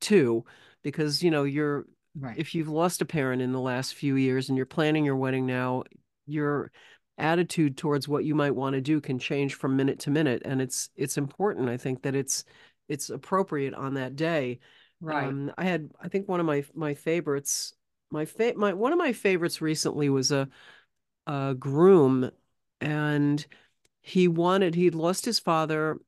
too 0.00 0.44
because 0.82 1.22
you 1.22 1.30
know, 1.30 1.44
you're 1.44 1.86
Right. 2.16 2.36
if 2.36 2.54
you've 2.54 2.68
lost 2.68 3.00
a 3.02 3.06
parent 3.06 3.42
in 3.42 3.52
the 3.52 3.60
last 3.60 3.94
few 3.94 4.16
years 4.16 4.48
and 4.48 4.56
you're 4.56 4.66
planning 4.66 5.04
your 5.04 5.16
wedding 5.16 5.46
now, 5.46 5.84
your 6.26 6.72
attitude 7.18 7.76
towards 7.76 8.08
what 8.08 8.24
you 8.24 8.34
might 8.34 8.56
want 8.56 8.74
to 8.74 8.80
do 8.80 9.00
can 9.00 9.18
change 9.18 9.54
from 9.54 9.76
minute 9.76 10.00
to 10.00 10.10
minute 10.10 10.42
and 10.44 10.60
it's 10.60 10.90
it's 10.96 11.16
important 11.16 11.68
I 11.68 11.76
think 11.76 12.02
that 12.02 12.16
it's 12.16 12.44
it's 12.88 13.08
appropriate 13.08 13.72
on 13.74 13.94
that 13.94 14.16
day 14.16 14.58
Right. 15.04 15.28
um, 15.28 15.52
I 15.58 15.64
had, 15.64 15.90
I 16.00 16.08
think 16.08 16.28
one 16.28 16.40
of 16.40 16.46
my 16.46 16.64
my 16.74 16.94
favorites, 16.94 17.74
my 18.10 18.24
fa- 18.24 18.54
my 18.56 18.72
one 18.72 18.92
of 18.92 18.98
my 18.98 19.12
favorites 19.12 19.60
recently 19.60 20.08
was 20.08 20.32
a 20.32 20.48
a 21.26 21.54
groom, 21.58 22.30
and 22.80 23.44
he 24.02 24.28
wanted 24.28 24.74
he'd 24.74 24.94
lost 24.94 25.24
his 25.24 25.38
father. 25.38 25.98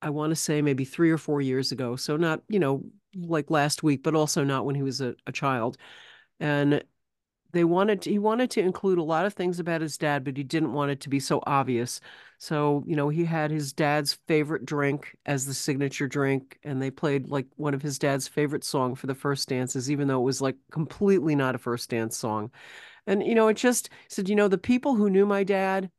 I 0.00 0.10
want 0.10 0.30
to 0.30 0.36
say 0.36 0.62
maybe 0.62 0.84
three 0.84 1.10
or 1.10 1.18
four 1.18 1.40
years 1.40 1.72
ago, 1.72 1.96
so 1.96 2.16
not 2.16 2.42
you 2.48 2.58
know 2.58 2.84
like 3.14 3.50
last 3.50 3.82
week, 3.82 4.02
but 4.02 4.14
also 4.14 4.44
not 4.44 4.64
when 4.66 4.74
he 4.74 4.82
was 4.82 5.00
a, 5.00 5.14
a 5.26 5.32
child. 5.32 5.76
And 6.40 6.82
they 7.52 7.64
wanted 7.64 8.02
to, 8.02 8.10
he 8.10 8.18
wanted 8.18 8.50
to 8.52 8.60
include 8.60 8.98
a 8.98 9.02
lot 9.02 9.26
of 9.26 9.34
things 9.34 9.60
about 9.60 9.80
his 9.82 9.98
dad, 9.98 10.24
but 10.24 10.36
he 10.36 10.42
didn't 10.42 10.72
want 10.72 10.90
it 10.90 11.00
to 11.00 11.08
be 11.08 11.20
so 11.20 11.42
obvious. 11.46 12.00
So, 12.38 12.82
you 12.86 12.96
know, 12.96 13.08
he 13.08 13.24
had 13.24 13.50
his 13.50 13.72
dad's 13.72 14.14
favorite 14.26 14.64
drink 14.64 15.16
as 15.26 15.46
the 15.46 15.54
signature 15.54 16.08
drink, 16.08 16.58
and 16.64 16.80
they 16.80 16.90
played 16.90 17.28
like 17.28 17.46
one 17.56 17.74
of 17.74 17.82
his 17.82 17.98
dad's 17.98 18.26
favorite 18.26 18.64
song 18.64 18.94
for 18.94 19.06
the 19.06 19.14
first 19.14 19.48
dances, 19.48 19.90
even 19.90 20.08
though 20.08 20.20
it 20.20 20.24
was 20.24 20.40
like 20.40 20.56
completely 20.70 21.34
not 21.36 21.54
a 21.54 21.58
first 21.58 21.90
dance 21.90 22.16
song. 22.16 22.50
And, 23.06 23.24
you 23.26 23.34
know, 23.34 23.48
it 23.48 23.56
just 23.56 23.90
said, 24.08 24.28
you 24.28 24.36
know, 24.36 24.48
the 24.48 24.58
people 24.58 24.94
who 24.94 25.10
knew 25.10 25.26
my 25.26 25.44
dad 25.44 25.90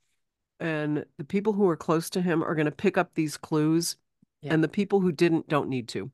and 0.60 1.06
the 1.18 1.24
people 1.24 1.54
who 1.54 1.68
are 1.70 1.78
close 1.78 2.10
to 2.12 2.22
him 2.22 2.44
are 2.44 2.56
going 2.56 2.66
to 2.66 2.72
pick 2.72 2.98
up 2.98 3.14
these 3.14 3.38
clues, 3.38 3.98
Yeah. 4.42 4.54
and 4.54 4.64
the 4.64 4.70
people 4.70 5.00
who 5.02 5.12
didn't 5.12 5.48
don't 5.48 5.70
need 5.70 5.88
to. 5.90 6.12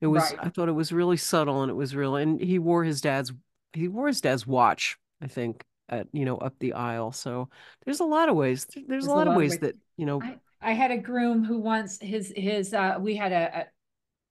It 0.00 0.06
was, 0.08 0.32
Right. 0.32 0.40
I 0.46 0.48
thought 0.48 0.68
it 0.68 0.72
was 0.72 0.92
really 0.92 1.16
subtle 1.16 1.62
and 1.62 1.70
it 1.70 1.74
was 1.74 1.94
real. 1.94 2.16
And 2.16 2.40
he 2.40 2.58
wore 2.58 2.84
his 2.84 3.00
dad's, 3.00 3.32
he 3.72 3.88
wore 3.88 4.06
his 4.08 4.20
dad's 4.20 4.46
watch, 4.46 4.98
I 5.22 5.26
think, 5.26 5.64
at, 5.88 6.06
you 6.12 6.24
know, 6.24 6.36
up 6.38 6.54
the 6.58 6.74
aisle. 6.74 7.12
So 7.12 7.48
there's 7.84 8.00
a 8.00 8.04
lot 8.04 8.28
of 8.28 8.36
ways. 8.36 8.66
There's, 8.74 8.86
There's 8.88 9.06
a 9.06 9.10
lot 9.10 9.28
of 9.28 9.34
ways 9.34 9.50
ways. 9.52 9.60
that, 9.60 9.76
you 9.96 10.06
know, 10.06 10.20
I, 10.22 10.36
I 10.60 10.72
had 10.72 10.90
a 10.90 10.98
groom 10.98 11.44
who 11.44 11.58
once 11.58 11.98
his 12.00 12.32
his 12.36 12.74
uh 12.74 12.98
we 13.00 13.16
had 13.16 13.32
a, 13.32 13.66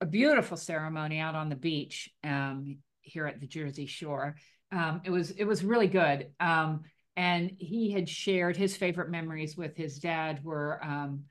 a 0.01 0.05
beautiful 0.05 0.57
ceremony 0.57 1.19
out 1.19 1.35
on 1.35 1.49
the 1.49 1.55
beach 1.55 2.09
um 2.23 2.77
here 3.01 3.25
at 3.25 3.39
the 3.39 3.47
Jersey 3.47 3.85
Shore. 3.85 4.35
Um 4.71 5.01
it 5.03 5.09
was 5.09 5.31
it 5.31 5.45
was 5.45 5.63
really 5.63 5.87
good. 5.87 6.31
Um 6.39 6.83
and 7.15 7.51
he 7.57 7.91
had 7.91 8.07
shared 8.07 8.55
his 8.55 8.77
favorite 8.77 9.09
memories 9.09 9.57
with 9.57 9.75
his 9.75 9.99
dad 9.99 10.43
were 10.43 10.83
um 10.83 11.23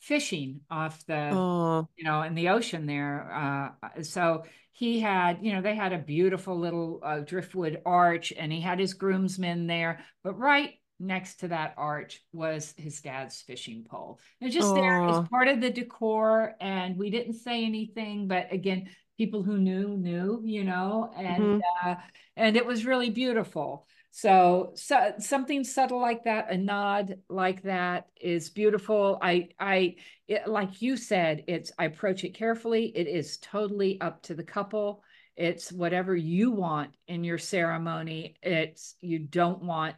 fishing 0.00 0.60
off 0.70 1.04
the 1.06 1.30
oh, 1.32 1.88
you 1.96 2.04
know, 2.04 2.22
in 2.22 2.34
the 2.34 2.48
ocean 2.50 2.86
there. 2.86 3.72
Uh, 3.82 4.02
so 4.02 4.44
he 4.74 5.00
had, 5.00 5.38
you 5.42 5.52
know, 5.52 5.62
they 5.62 5.74
had 5.76 5.92
a 5.92 5.98
beautiful 5.98 6.58
little 6.58 7.00
uh, 7.02 7.20
driftwood 7.20 7.80
arch, 7.86 8.32
and 8.36 8.52
he 8.52 8.60
had 8.60 8.80
his 8.80 8.94
groomsmen 8.94 9.66
there. 9.68 10.00
But 10.24 10.38
right 10.38 10.74
next 11.00 11.36
to 11.40 11.48
that 11.48 11.74
arch 11.76 12.22
was 12.32 12.74
his 12.76 13.00
dad's 13.00 13.40
fishing 13.42 13.84
pole. 13.88 14.18
It 14.40 14.46
was 14.46 14.54
just 14.54 14.74
there 14.74 15.02
as 15.08 15.20
part 15.20 15.48
of 15.48 15.60
the 15.60 15.70
decor, 15.70 16.54
and 16.60 16.96
we 16.98 17.10
didn't 17.10 17.34
say 17.34 17.64
anything. 17.64 18.28
But 18.28 18.52
again, 18.52 18.90
people 19.16 19.44
who 19.44 19.58
knew 19.58 19.96
knew, 19.96 20.42
you 20.44 20.64
know, 20.64 21.12
and 21.16 21.44
mhm, 21.44 21.60
uh, 21.84 21.94
and 22.36 22.56
it 22.56 22.66
was 22.66 22.84
really 22.84 23.10
beautiful. 23.10 23.86
So, 24.16 24.70
so 24.76 25.14
something 25.18 25.64
subtle 25.64 26.00
like 26.00 26.22
that, 26.22 26.52
a 26.52 26.56
nod 26.56 27.18
like 27.28 27.62
that 27.62 28.06
is 28.20 28.48
beautiful. 28.48 29.18
I 29.20 29.48
I 29.58 29.96
it, 30.28 30.46
like 30.46 30.80
you 30.80 30.96
said, 30.96 31.42
it's 31.48 31.72
I 31.80 31.86
approach 31.86 32.22
it 32.22 32.32
carefully. 32.32 32.92
It 32.94 33.08
is 33.08 33.38
totally 33.38 34.00
up 34.00 34.22
to 34.22 34.34
the 34.36 34.44
couple. 34.44 35.02
It's 35.34 35.72
whatever 35.72 36.14
you 36.14 36.52
want 36.52 36.92
in 37.08 37.24
your 37.24 37.38
ceremony. 37.38 38.36
It's 38.40 38.94
you 39.00 39.18
don't 39.18 39.64
want 39.64 39.96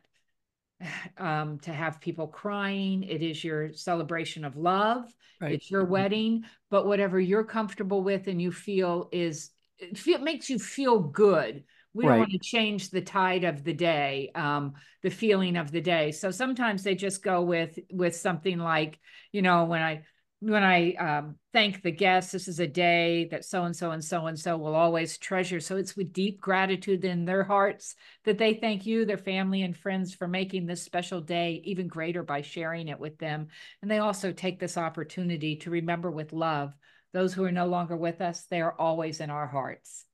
um, 1.19 1.59
to 1.59 1.73
have 1.75 2.01
people 2.01 2.27
crying. 2.27 3.03
It 3.03 3.21
is 3.21 3.45
your 3.45 3.75
celebration 3.75 4.47
of 4.47 4.57
love. 4.57 5.13
right. 5.43 5.53
It's 5.53 5.71
your 5.71 5.85
wedding, 5.85 6.45
but 6.71 6.87
whatever 6.87 7.21
you're 7.21 7.45
comfortable 7.45 8.03
with 8.03 8.29
and 8.29 8.41
you 8.41 8.51
feel 8.51 9.11
is 9.13 9.51
it 9.79 9.99
feel 9.99 10.21
makes 10.21 10.49
you 10.49 10.59
feel 10.59 11.01
good. 11.01 11.65
We 11.97 12.05
don't 12.05 12.11
Right. 12.11 12.19
want 12.19 12.33
to 12.33 12.39
change 12.39 12.91
the 12.91 13.01
tide 13.01 13.45
of 13.45 13.65
the 13.65 13.73
day, 13.73 14.31
um, 14.35 14.75
the 15.03 15.11
feeling 15.11 15.57
of 15.57 15.73
the 15.73 15.81
day. 15.81 16.13
So 16.13 16.31
sometimes 16.31 16.83
they 16.83 16.95
just 16.95 17.23
go 17.23 17.41
with 17.43 17.79
with 17.91 18.15
something 18.15 18.59
like, 18.59 19.01
you 19.33 19.41
know, 19.41 19.65
when 19.65 19.81
I 19.81 20.05
when 20.41 20.63
I 20.63 20.93
um, 20.93 21.37
thank 21.55 21.81
the 21.81 21.91
guests, 21.91 22.33
this 22.33 22.49
is 22.49 22.61
a 22.61 22.67
day 22.67 23.29
that 23.31 23.47
so 23.47 23.65
and 23.65 23.75
so 23.75 23.93
and 23.93 24.05
so 24.05 24.27
and 24.27 24.39
so 24.39 24.59
will 24.59 24.75
always 24.75 25.17
treasure. 25.17 25.59
So 25.59 25.79
it's 25.79 25.97
with 25.97 26.13
deep 26.13 26.39
gratitude 26.39 27.03
in 27.07 27.25
their 27.25 27.45
hearts 27.45 27.95
that 28.27 28.37
they 28.37 28.53
thank 28.53 28.85
you, 28.85 29.07
their 29.07 29.17
family, 29.17 29.63
and 29.63 29.75
friends 29.75 30.15
for 30.15 30.29
making 30.29 30.67
this 30.67 30.83
special 30.83 31.23
day 31.23 31.63
even 31.65 31.89
greater 31.89 32.23
by 32.23 32.43
sharing 32.43 32.89
it 32.89 33.01
with 33.01 33.17
them. 33.17 33.49
And 33.81 33.91
they 33.91 33.99
also 33.99 34.33
take 34.33 34.61
this 34.61 34.77
opportunity 34.77 35.57
to 35.57 35.71
remember 35.71 36.11
with 36.11 36.35
love 36.35 36.75
those 37.15 37.33
who 37.33 37.45
are 37.45 37.53
no 37.53 37.67
longer 37.67 37.97
with 37.97 38.21
us, 38.21 38.45
they 38.45 38.61
are 38.61 38.79
always 38.79 39.21
in 39.21 39.31
our 39.31 39.47
hearts. 39.47 40.05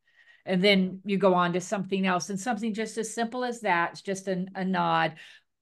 And 0.45 0.63
then 0.63 1.01
you 1.05 1.19
go 1.19 1.35
on 1.35 1.53
to 1.53 1.61
something 1.61 2.07
else, 2.07 2.31
and 2.31 2.39
something 2.39 2.75
just 2.75 2.99
as 2.99 3.15
simple 3.15 3.45
as 3.45 3.61
that, 3.61 3.93
it's 3.93 4.03
just 4.03 4.29
an, 4.29 4.51
a 4.55 4.65
nod. 4.65 5.15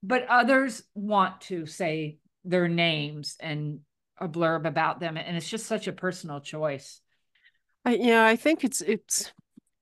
But 0.03 0.27
others 0.29 0.83
want 0.95 1.43
to 1.43 1.67
say 1.67 2.19
their 2.45 2.69
names 2.69 3.37
and 3.41 3.81
a 4.21 4.29
blurb 4.29 4.67
about 4.67 5.01
them 5.01 5.17
and 5.17 5.37
it's 5.37 5.49
just 5.49 5.67
such 5.67 5.89
a 5.89 5.93
personal 5.93 6.41
choice. 6.41 7.01
I, 7.85 7.95
yeah 7.95 8.27
i 8.27 8.37
think 8.37 8.63
it's 8.63 8.83
it's 8.83 9.33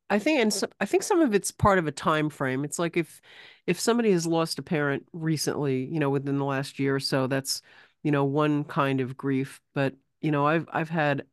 i 0.09 0.21
think 0.21 0.41
and 0.41 0.55
so, 0.55 0.69
i 0.79 0.87
think 0.87 1.03
some 1.03 1.21
of 1.21 1.35
it's 1.35 1.51
part 1.51 1.79
of 1.79 1.89
a 1.89 1.93
time 1.93 2.31
frame. 2.31 2.65
It's 2.65 2.79
like 2.79 2.97
if 2.97 3.21
if 3.67 3.81
somebody 3.81 4.13
has 4.13 4.27
lost 4.27 4.61
a 4.61 4.63
parent 4.63 5.05
recently 5.13 5.85
you 5.85 5.99
know 5.99 6.11
within 6.11 6.39
the 6.39 6.45
last 6.45 6.79
year 6.79 6.95
or 6.95 7.01
so 7.01 7.27
that's 7.27 7.61
you 8.05 8.13
know 8.13 8.25
one 8.25 8.63
kind 8.65 9.01
of 9.01 9.17
grief. 9.17 9.61
But 9.75 9.95
you 10.21 10.31
know 10.31 10.47
i've 10.47 10.69
i've 10.73 10.89
had 10.89 11.25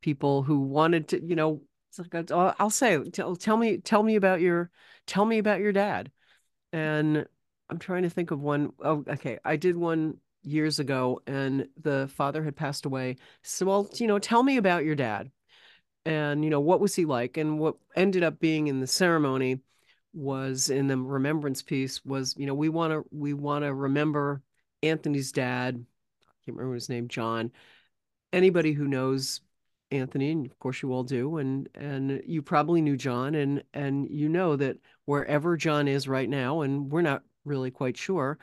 people 0.00 0.42
who 0.42 0.60
wanted 0.60 1.08
to 1.08 1.24
you 1.24 1.34
know 1.34 1.62
like 1.98 2.30
i'll 2.30 2.70
say 2.70 3.02
tell, 3.10 3.36
tell 3.36 3.56
me 3.56 3.78
tell 3.78 4.02
me 4.02 4.16
about 4.16 4.40
your 4.40 4.70
tell 5.06 5.24
me 5.24 5.38
about 5.38 5.60
your 5.60 5.72
dad 5.72 6.10
and 6.72 7.26
i'm 7.70 7.78
trying 7.78 8.02
to 8.02 8.10
think 8.10 8.30
of 8.30 8.40
one. 8.40 8.72
Oh, 8.80 9.04
okay 9.08 9.38
i 9.44 9.56
did 9.56 9.76
one 9.76 10.18
years 10.46 10.78
ago 10.78 11.20
and 11.26 11.68
the 11.82 12.08
father 12.14 12.42
had 12.44 12.56
passed 12.56 12.86
away. 12.86 13.16
So, 13.42 13.66
well, 13.66 13.90
you 13.94 14.06
know, 14.06 14.18
tell 14.18 14.42
me 14.42 14.56
about 14.56 14.84
your 14.84 14.94
dad. 14.94 15.30
And, 16.04 16.44
you 16.44 16.50
know, 16.50 16.60
what 16.60 16.80
was 16.80 16.94
he 16.94 17.04
like? 17.04 17.36
And 17.36 17.58
what 17.58 17.74
ended 17.96 18.22
up 18.22 18.38
being 18.38 18.68
in 18.68 18.80
the 18.80 18.86
ceremony 18.86 19.60
was 20.14 20.70
in 20.70 20.86
the 20.86 20.96
remembrance 20.96 21.62
piece 21.62 22.04
was, 22.04 22.34
you 22.38 22.46
know, 22.46 22.54
we 22.54 22.68
want 22.68 22.92
to 22.92 23.04
we 23.10 23.34
want 23.34 23.64
to 23.64 23.74
remember 23.74 24.40
Anthony's 24.82 25.32
dad. 25.32 25.84
I 26.28 26.32
can't 26.44 26.56
remember 26.56 26.76
his 26.76 26.88
name, 26.88 27.08
John. 27.08 27.50
Anybody 28.32 28.72
who 28.72 28.86
knows 28.86 29.40
Anthony, 29.90 30.32
and 30.32 30.46
of 30.46 30.58
course 30.58 30.82
you 30.82 30.92
all 30.92 31.04
do, 31.04 31.38
and 31.38 31.68
and 31.74 32.22
you 32.26 32.42
probably 32.42 32.80
knew 32.80 32.96
John, 32.96 33.34
and 33.34 33.62
and 33.72 34.08
you 34.10 34.28
know 34.28 34.56
that 34.56 34.78
wherever 35.04 35.56
John 35.56 35.88
is 35.88 36.08
right 36.08 36.28
now, 36.28 36.62
and 36.62 36.90
we're 36.90 37.02
not 37.02 37.22
really 37.44 37.70
quite 37.70 37.96
sure, 37.96 38.38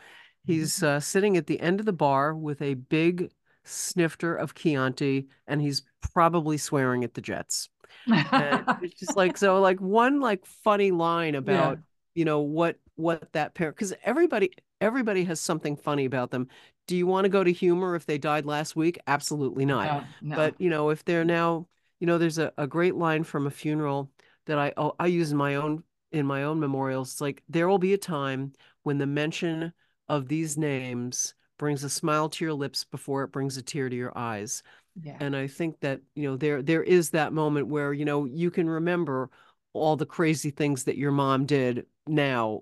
He's 0.46 0.78
mm-hmm. 0.78 0.98
uh, 0.98 1.00
sitting 1.00 1.38
at 1.38 1.48
the 1.48 1.60
end 1.60 1.80
of 1.80 1.86
the 1.86 1.94
bar 1.94 2.36
with 2.36 2.62
a 2.62 2.74
big 2.74 3.32
snifter 3.64 4.36
of 4.36 4.54
Chianti, 4.54 5.28
and 5.48 5.62
he's 5.62 5.84
probably 6.14 6.58
swearing 6.58 7.04
at 7.04 7.14
the 7.14 7.22
Jets. 7.22 7.70
it's 8.08 9.00
just 9.00 9.16
like 9.16 9.38
so, 9.38 9.62
like 9.62 9.80
one 9.80 10.20
like 10.20 10.46
funny 10.46 10.92
line 10.92 11.36
about 11.36 11.78
yeah. 11.78 11.84
you 12.16 12.26
know 12.26 12.42
what 12.42 12.78
what 12.96 13.32
that 13.34 13.54
pair 13.54 13.72
because 13.72 13.94
everybody 14.04 14.52
everybody 14.84 15.24
has 15.24 15.40
something 15.40 15.76
funny 15.76 16.06
about 16.06 16.32
them. 16.32 16.48
Do 16.88 16.96
you 16.96 17.08
want 17.08 17.26
to 17.26 17.30
go 17.30 17.44
to 17.44 17.52
humor 17.52 17.96
if 17.96 18.06
they 18.06 18.18
died 18.18 18.46
last 18.46 18.76
week? 18.76 19.00
Absolutely 19.08 19.66
not. 19.66 19.86
No, 20.22 20.30
no. 20.30 20.36
But 20.36 20.56
you 20.60 20.70
know 20.70 20.90
if 20.90 21.06
they're 21.06 21.26
now 21.26 21.68
you 22.00 22.08
know 22.08 22.18
there's 22.18 22.38
a, 22.38 22.52
a 22.58 22.68
great 22.68 22.96
line 22.96 23.24
from 23.24 23.48
a 23.48 23.52
funeral 23.52 24.12
that 24.46 24.60
I 24.60 24.74
oh, 24.78 24.94
I 25.00 25.08
use 25.08 25.32
in 25.32 25.38
my 25.38 25.56
own 25.56 25.84
in 26.12 26.26
my 26.26 26.44
own 26.44 26.60
memorials. 26.60 27.14
It's 27.14 27.22
like 27.22 27.42
there 27.50 27.68
will 27.68 27.80
be 27.80 27.94
a 27.94 27.98
time 27.98 28.54
when 28.84 28.98
the 28.98 29.08
mention 29.08 29.74
of 30.10 30.28
these 30.28 30.58
names 30.58 31.34
brings 31.58 31.84
a 31.84 31.90
smile 31.90 32.30
to 32.30 32.44
your 32.44 32.54
lips 32.54 32.84
before 32.84 33.24
it 33.24 33.32
brings 33.32 33.56
a 33.58 33.62
tear 33.62 33.88
to 33.90 33.96
your 33.96 34.16
eyes. 34.18 34.64
Yeah. 35.02 35.18
And 35.20 35.36
I 35.36 35.48
think 35.48 35.80
that, 35.80 36.02
you 36.14 36.30
know, 36.30 36.38
there 36.38 36.62
there 36.62 36.84
is 36.84 37.12
that 37.12 37.34
moment 37.34 37.68
where, 37.68 37.94
you 37.94 38.06
know, 38.06 38.26
you 38.26 38.52
can 38.52 38.70
remember 38.70 39.30
all 39.72 39.96
the 39.96 40.06
crazy 40.06 40.52
things 40.52 40.84
that 40.84 40.98
your 40.98 41.12
mom 41.12 41.46
did 41.46 41.86
now 42.08 42.62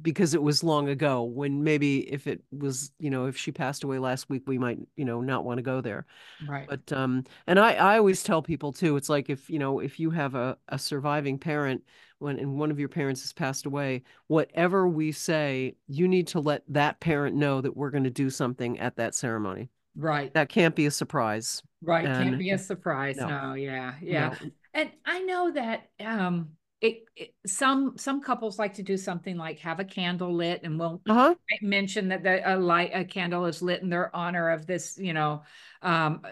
because 0.00 0.32
it 0.32 0.42
was 0.42 0.62
long 0.62 0.88
ago 0.88 1.22
when 1.22 1.64
maybe 1.64 2.00
if 2.12 2.26
it 2.26 2.40
was 2.56 2.92
you 3.00 3.10
know 3.10 3.26
if 3.26 3.36
she 3.36 3.50
passed 3.50 3.82
away 3.82 3.98
last 3.98 4.28
week 4.30 4.42
we 4.46 4.58
might 4.58 4.78
you 4.96 5.04
know 5.04 5.20
not 5.20 5.44
want 5.44 5.58
to 5.58 5.62
go 5.62 5.80
there. 5.80 6.06
Right. 6.48 6.68
But 6.68 6.92
um 6.92 7.24
and 7.46 7.58
i 7.58 7.72
i 7.72 7.98
always 7.98 8.22
tell 8.22 8.42
people 8.42 8.72
too 8.72 8.96
it's 8.96 9.08
like 9.08 9.28
if 9.28 9.50
you 9.50 9.58
know 9.58 9.80
if 9.80 9.98
you 9.98 10.10
have 10.10 10.34
a, 10.34 10.56
a 10.68 10.78
surviving 10.78 11.38
parent 11.38 11.82
when 12.20 12.38
and 12.38 12.58
one 12.58 12.70
of 12.70 12.78
your 12.78 12.88
parents 12.88 13.22
has 13.22 13.32
passed 13.32 13.66
away 13.66 14.02
whatever 14.28 14.86
we 14.86 15.10
say 15.10 15.74
you 15.88 16.06
need 16.06 16.28
to 16.28 16.38
let 16.38 16.62
that 16.68 17.00
parent 17.00 17.34
know 17.34 17.60
that 17.60 17.76
we're 17.76 17.90
going 17.90 18.04
to 18.04 18.10
do 18.10 18.30
something 18.30 18.78
at 18.78 18.96
that 18.96 19.14
ceremony. 19.14 19.68
Right. 19.96 20.32
That 20.34 20.48
can't 20.48 20.76
be 20.76 20.86
a 20.86 20.90
surprise. 20.92 21.60
Right 21.82 22.04
and, 22.06 22.24
can't 22.24 22.38
be 22.38 22.50
a 22.50 22.58
surprise 22.58 23.16
no, 23.16 23.26
no 23.26 23.54
yeah 23.54 23.94
yeah. 24.00 24.36
No. 24.40 24.50
and 24.74 24.90
i 25.04 25.20
know 25.20 25.50
that 25.52 25.88
um 25.98 26.50
it, 26.80 27.04
it, 27.14 27.34
some 27.46 27.98
some 27.98 28.22
couples 28.22 28.58
like 28.58 28.74
to 28.74 28.82
do 28.82 28.96
something 28.96 29.36
like 29.36 29.58
have 29.60 29.80
a 29.80 29.84
candle 29.84 30.34
lit 30.34 30.62
and 30.64 30.78
we'll 30.78 31.02
uh-huh. 31.08 31.34
mention 31.60 32.08
that 32.08 32.22
the, 32.22 32.54
a 32.54 32.56
light 32.56 32.92
a 32.94 33.04
candle 33.04 33.44
is 33.44 33.60
lit 33.60 33.82
in 33.82 33.90
their 33.90 34.14
honor 34.16 34.50
of 34.50 34.66
this 34.66 34.96
you 34.98 35.12
know 35.12 35.42
um 35.82 36.22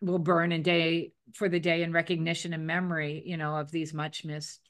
will 0.00 0.18
burn 0.18 0.52
in 0.52 0.62
day 0.62 1.12
for 1.34 1.48
the 1.48 1.58
day 1.58 1.82
in 1.82 1.92
recognition 1.92 2.52
and 2.52 2.66
memory 2.66 3.22
you 3.26 3.36
know 3.36 3.56
of 3.56 3.70
these 3.70 3.92
much 3.92 4.24
missed 4.24 4.60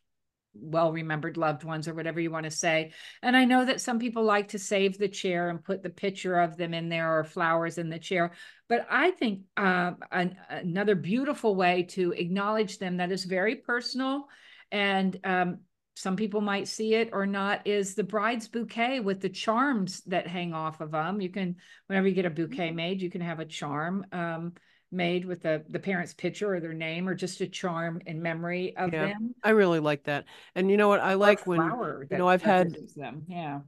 well 0.55 0.91
remembered 0.91 1.37
loved 1.37 1.65
ones 1.65 1.87
or 1.87 1.93
whatever 1.93 2.19
you 2.19 2.31
want 2.31 2.45
to 2.45 2.51
say 2.51 2.93
and 3.23 3.37
i 3.37 3.45
know 3.45 3.63
that 3.63 3.79
some 3.79 3.99
people 3.99 4.25
like 4.25 4.49
to 4.49 4.59
save 4.59 4.97
the 4.97 5.09
chair 5.09 5.51
and 5.51 5.63
put 5.63 5.83
the 5.83 5.91
picture 5.91 6.41
of 6.41 6.57
them 6.57 6.73
in 6.73 6.89
there 6.89 7.19
or 7.19 7.25
flowers 7.25 7.77
in 7.77 7.91
the 7.91 7.99
chair 7.99 8.33
but 8.67 8.87
i 8.91 9.11
think 9.11 9.41
uh, 9.59 9.93
an, 10.11 10.35
another 10.49 10.95
beautiful 10.95 11.55
way 11.55 11.83
to 11.83 12.13
acknowledge 12.13 12.79
them 12.79 12.97
that 12.97 13.13
is 13.13 13.25
very 13.25 13.57
personal 13.57 14.29
and 14.73 15.19
um, 15.25 15.59
some 15.95 16.17
people 16.17 16.41
might 16.41 16.69
see 16.69 16.95
it 16.95 17.11
or 17.13 17.27
not 17.27 17.67
is 17.67 17.95
the 17.95 18.05
bride's 18.05 18.49
bouquet 18.49 19.01
with 19.01 19.21
the 19.21 19.29
charms 19.29 20.03
that 20.03 20.27
hang 20.27 20.53
off 20.53 20.81
of 20.81 20.91
them 20.91 21.21
you 21.21 21.31
can 21.31 21.57
whenever 21.87 22.07
you 22.07 22.15
get 22.15 22.27
a 22.27 22.31
bouquet 22.31 22.69
mm-hmm. 22.69 22.77
made 22.77 23.03
you 23.03 23.11
can 23.11 23.21
have 23.21 23.41
a 23.41 23.45
charm 23.45 24.05
um, 24.13 24.53
made 24.93 25.25
with 25.25 25.43
the 25.43 25.65
the 25.69 25.79
parent's 25.79 26.15
picture 26.15 26.55
or 26.55 26.61
their 26.61 26.73
name 26.73 27.09
or 27.09 27.15
just 27.15 27.41
a 27.41 27.47
charm 27.47 28.01
in 28.07 28.23
memory 28.23 28.77
of 28.77 28.93
yeah, 28.93 29.07
them. 29.07 29.35
I 29.43 29.51
really 29.51 29.81
like 29.81 30.05
that. 30.05 30.25
And 30.55 30.71
you 30.71 30.77
know 30.77 30.89
what? 30.89 31.01
I 31.01 31.15
like 31.15 31.47
when 31.47 31.61
you 31.61 32.19
know 32.19 32.29
i've 32.29 32.43
had 32.43 32.75
them 32.95 33.25
yeah. 33.29 33.61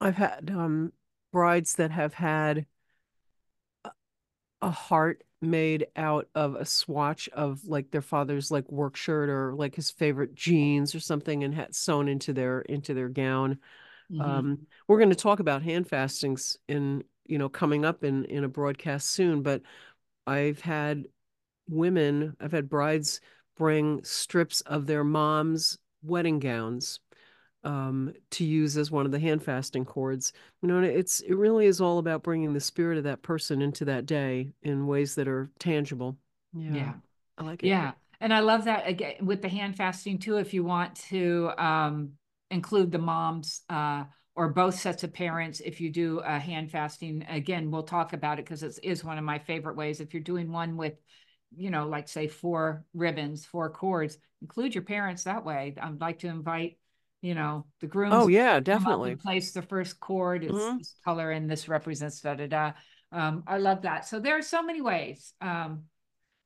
I've 0.00 0.16
had 0.16 0.50
um 0.50 0.92
brides 1.32 1.74
that 1.74 1.90
have 1.90 2.14
had 2.14 2.66
a 4.62 4.70
heart 4.70 5.22
made 5.42 5.86
out 5.96 6.28
of 6.34 6.54
a 6.54 6.64
swatch 6.64 7.28
of 7.30 7.64
like 7.64 7.90
their 7.90 8.02
father's 8.02 8.50
like 8.50 8.70
work 8.70 8.96
shirt 8.96 9.28
or 9.28 9.54
like 9.54 9.74
his 9.74 9.90
favorite 9.90 10.34
jeans 10.34 10.94
or 10.94 11.00
something 11.00 11.44
and 11.44 11.54
had 11.54 11.74
sewn 11.74 12.08
into 12.08 12.32
their 12.32 12.60
into 12.62 12.94
their 12.94 13.08
gown. 13.08 13.58
Mm-hmm. 14.12 14.20
Um, 14.20 14.58
we're 14.86 14.98
going 14.98 15.10
to 15.10 15.16
talk 15.16 15.40
about 15.40 15.62
hand 15.62 15.88
fastings 15.88 16.58
in 16.68 17.04
you 17.26 17.38
know 17.38 17.48
coming 17.48 17.84
up 17.84 18.04
in 18.04 18.24
in 18.26 18.44
a 18.44 18.48
broadcast 18.48 19.10
soon, 19.10 19.42
but 19.42 19.62
I've 20.26 20.60
had 20.60 21.06
women, 21.68 22.36
I've 22.40 22.52
had 22.52 22.68
brides 22.68 23.20
bring 23.56 24.02
strips 24.04 24.60
of 24.62 24.86
their 24.86 25.04
mom's 25.04 25.78
wedding 26.02 26.38
gowns 26.38 27.00
um, 27.64 28.12
to 28.30 28.44
use 28.44 28.76
as 28.76 28.90
one 28.90 29.06
of 29.06 29.12
the 29.12 29.18
hand 29.18 29.42
fasting 29.42 29.84
cords. 29.84 30.32
You 30.62 30.68
know, 30.68 30.80
it's 30.82 31.20
it 31.20 31.34
really 31.34 31.66
is 31.66 31.80
all 31.80 31.98
about 31.98 32.22
bringing 32.22 32.52
the 32.52 32.60
spirit 32.60 32.98
of 32.98 33.04
that 33.04 33.22
person 33.22 33.62
into 33.62 33.84
that 33.86 34.06
day 34.06 34.52
in 34.62 34.86
ways 34.86 35.14
that 35.16 35.28
are 35.28 35.50
tangible. 35.58 36.16
Yeah, 36.52 36.74
yeah. 36.74 36.92
I 37.38 37.44
like 37.44 37.62
it. 37.62 37.68
Yeah, 37.68 37.92
and 38.20 38.32
I 38.32 38.40
love 38.40 38.64
that 38.64 38.88
again 38.88 39.14
with 39.22 39.42
the 39.42 39.48
hand 39.48 39.76
fasting 39.76 40.18
too. 40.18 40.36
If 40.36 40.54
you 40.54 40.64
want 40.64 40.96
to 41.08 41.50
um, 41.58 42.12
include 42.50 42.92
the 42.92 42.98
moms. 42.98 43.62
Uh, 43.68 44.04
or 44.36 44.48
both 44.48 44.78
sets 44.78 45.04
of 45.04 45.12
parents 45.12 45.60
if 45.60 45.80
you 45.80 45.90
do 45.90 46.20
a 46.20 46.38
hand 46.38 46.70
fasting 46.70 47.26
again 47.28 47.70
we'll 47.70 47.82
talk 47.82 48.12
about 48.12 48.38
it 48.38 48.44
because 48.44 48.62
it 48.62 48.78
is 48.82 49.04
one 49.04 49.18
of 49.18 49.24
my 49.24 49.38
favorite 49.38 49.76
ways 49.76 50.00
if 50.00 50.14
you're 50.14 50.22
doing 50.22 50.50
one 50.50 50.76
with 50.76 50.94
you 51.54 51.70
know 51.70 51.86
like 51.86 52.08
say 52.08 52.26
four 52.26 52.84
ribbons 52.94 53.44
four 53.44 53.68
cords 53.70 54.16
include 54.40 54.74
your 54.74 54.84
parents 54.84 55.24
that 55.24 55.44
way 55.44 55.74
i'd 55.82 56.00
like 56.00 56.20
to 56.20 56.28
invite 56.28 56.78
you 57.20 57.34
know, 57.34 57.66
the 57.80 57.86
groom. 57.86 58.12
Oh 58.12 58.28
yeah, 58.28 58.60
definitely. 58.60 59.16
Place 59.16 59.52
the 59.52 59.62
first 59.62 60.00
cord. 60.00 60.44
It's 60.44 60.52
mm-hmm. 60.52 60.78
this 60.78 60.94
color, 61.04 61.30
and 61.30 61.50
this 61.50 61.68
represents 61.68 62.20
da 62.20 62.34
da 62.34 62.46
da. 62.46 62.72
Um, 63.12 63.44
I 63.46 63.58
love 63.58 63.82
that. 63.82 64.06
So 64.06 64.20
there 64.20 64.38
are 64.38 64.42
so 64.42 64.62
many 64.62 64.80
ways 64.80 65.32
um, 65.40 65.84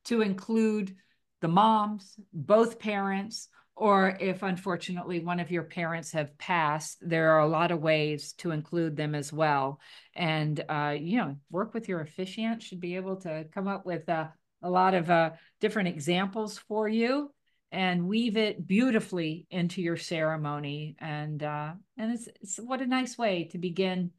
to 0.05 0.21
include 0.21 0.95
the 1.41 1.47
moms, 1.47 2.19
both 2.33 2.79
parents, 2.79 3.49
or 3.75 4.17
if 4.19 4.41
unfortunately 4.41 5.19
one 5.19 5.39
of 5.39 5.51
your 5.51 5.63
parents 5.63 6.11
have 6.13 6.37
passed, 6.37 6.97
there 7.01 7.31
are 7.31 7.39
a 7.39 7.47
lot 7.47 7.71
of 7.71 7.81
ways 7.81 8.33
to 8.33 8.51
include 8.51 8.95
them 8.95 9.13
as 9.13 9.31
well. 9.31 9.79
And 10.15 10.63
uh, 10.67 10.95
you 10.99 11.17
know, 11.17 11.37
work 11.51 11.73
with 11.73 11.87
your 11.87 12.01
officiant 12.01 12.63
should 12.63 12.79
be 12.79 12.95
able 12.95 13.17
to 13.17 13.45
come 13.53 13.67
up 13.67 13.85
with 13.85 14.09
uh, 14.09 14.27
a 14.63 14.69
lot 14.69 14.93
of 14.93 15.09
uh, 15.09 15.31
different 15.61 15.89
examples 15.89 16.57
for 16.57 16.87
you 16.87 17.31
and 17.75 18.07
weave 18.07 18.37
it 18.37 18.65
beautifully 18.65 19.45
into 19.51 19.81
your 19.81 19.97
ceremony 19.97 20.95
and 20.99 21.43
uh, 21.43 21.73
and 21.97 22.13
it's, 22.13 22.27
it's 22.41 22.57
what 22.57 22.81
a 22.81 22.87
nice 22.87 23.17
way 23.17 23.45
to 23.51 23.57
begin 23.59 24.11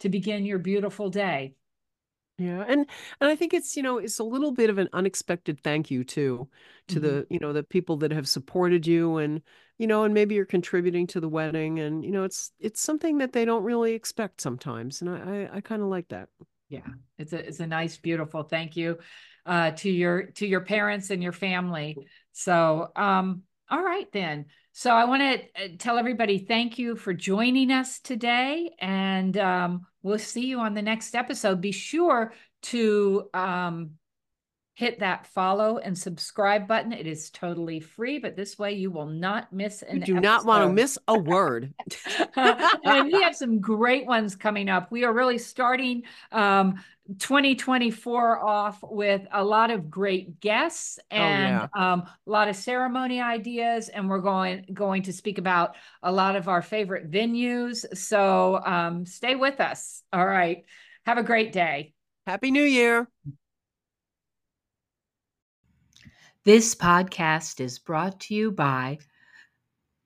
to 0.00 0.08
begin 0.10 0.44
your 0.44 0.58
beautiful 0.58 1.10
day 1.10 1.54
Yeah, 2.38 2.64
and 2.66 2.86
and 3.20 3.30
I 3.30 3.36
think 3.36 3.52
it's 3.52 3.76
you 3.76 3.82
know 3.82 3.98
it's 3.98 4.18
a 4.18 4.24
little 4.24 4.52
bit 4.52 4.70
of 4.70 4.78
an 4.78 4.88
unexpected 4.94 5.60
thank 5.62 5.90
you 5.90 6.04
too 6.04 6.48
to 6.88 6.98
Mhm. 6.98 7.02
the 7.02 7.26
you 7.28 7.38
know 7.38 7.52
the 7.52 7.62
people 7.62 7.98
that 7.98 8.12
have 8.12 8.26
supported 8.26 8.86
you 8.86 9.18
and 9.18 9.42
you 9.76 9.86
know 9.86 10.04
and 10.04 10.14
maybe 10.14 10.34
you're 10.36 10.46
contributing 10.46 11.06
to 11.08 11.20
the 11.20 11.28
wedding 11.28 11.80
and 11.80 12.02
you 12.02 12.10
know 12.10 12.24
it's 12.24 12.52
it's 12.58 12.80
something 12.80 13.18
that 13.18 13.32
they 13.32 13.44
don't 13.44 13.62
really 13.64 13.92
expect 13.92 14.40
sometimes 14.40 15.02
and 15.02 15.10
I 15.10 15.48
I, 15.52 15.56
I 15.56 15.60
kind 15.60 15.82
of 15.82 15.88
like 15.88 16.08
that. 16.08 16.30
Yeah, 16.68 16.86
it's 17.18 17.32
a 17.32 17.46
it's 17.46 17.60
a 17.60 17.66
nice, 17.66 17.96
beautiful 17.96 18.44
thank 18.44 18.76
you 18.76 18.98
uh, 19.44 19.72
to 19.72 19.90
your 19.90 20.26
to 20.36 20.46
your 20.46 20.60
parents 20.60 21.10
and 21.10 21.22
your 21.22 21.32
family. 21.32 21.98
So, 22.32 22.90
um, 22.96 23.42
all 23.70 23.82
right 23.82 24.10
then. 24.12 24.46
So 24.72 24.90
I 24.90 25.04
want 25.04 25.22
to 25.22 25.76
tell 25.76 25.98
everybody 25.98 26.38
thank 26.38 26.78
you 26.78 26.96
for 26.96 27.12
joining 27.12 27.70
us 27.70 28.00
today, 28.00 28.70
and 28.78 29.36
um, 29.36 29.86
we'll 30.02 30.18
see 30.18 30.46
you 30.46 30.60
on 30.60 30.74
the 30.74 30.82
next 30.82 31.14
episode. 31.14 31.60
Be 31.60 31.72
sure 31.72 32.32
to 32.62 33.28
um, 33.34 33.92
hit 34.80 35.00
that 35.00 35.26
follow 35.26 35.76
and 35.76 35.96
subscribe 35.96 36.66
button. 36.66 36.90
It 36.90 37.06
is 37.06 37.28
totally 37.28 37.80
free, 37.80 38.18
but 38.18 38.34
this 38.34 38.58
way 38.58 38.72
you 38.72 38.90
will 38.90 39.04
not 39.04 39.52
miss 39.52 39.82
an 39.82 39.98
You 39.98 40.04
do 40.04 40.12
episode. 40.16 40.22
not 40.22 40.44
want 40.46 40.64
to 40.64 40.72
miss 40.72 40.98
a 41.06 41.18
word. 41.18 41.74
and 42.36 43.12
we 43.12 43.20
have 43.20 43.36
some 43.36 43.60
great 43.60 44.06
ones 44.06 44.36
coming 44.36 44.70
up. 44.70 44.90
We 44.90 45.04
are 45.04 45.12
really 45.12 45.36
starting 45.36 46.04
um, 46.32 46.82
2024 47.18 48.42
off 48.42 48.78
with 48.82 49.20
a 49.30 49.44
lot 49.44 49.70
of 49.70 49.90
great 49.90 50.40
guests 50.40 50.98
and 51.10 51.60
oh, 51.60 51.68
yeah. 51.76 51.92
um, 51.92 52.00
a 52.00 52.30
lot 52.30 52.48
of 52.48 52.56
ceremony 52.56 53.20
ideas, 53.20 53.90
and 53.90 54.08
we're 54.08 54.20
going 54.20 54.64
going 54.72 55.02
to 55.02 55.12
speak 55.12 55.36
about 55.36 55.76
a 56.02 56.10
lot 56.10 56.36
of 56.36 56.48
our 56.48 56.62
favorite 56.62 57.10
venues. 57.10 57.84
So 57.98 58.58
um, 58.64 59.04
stay 59.04 59.34
with 59.34 59.60
us. 59.60 60.02
All 60.10 60.26
right. 60.26 60.64
Have 61.04 61.18
a 61.18 61.22
great 61.22 61.52
day. 61.52 61.92
Happy 62.26 62.50
New 62.50 62.64
Year. 62.64 63.06
This 66.42 66.74
podcast 66.74 67.60
is 67.60 67.78
brought 67.78 68.18
to 68.20 68.34
you 68.34 68.50
by 68.50 68.96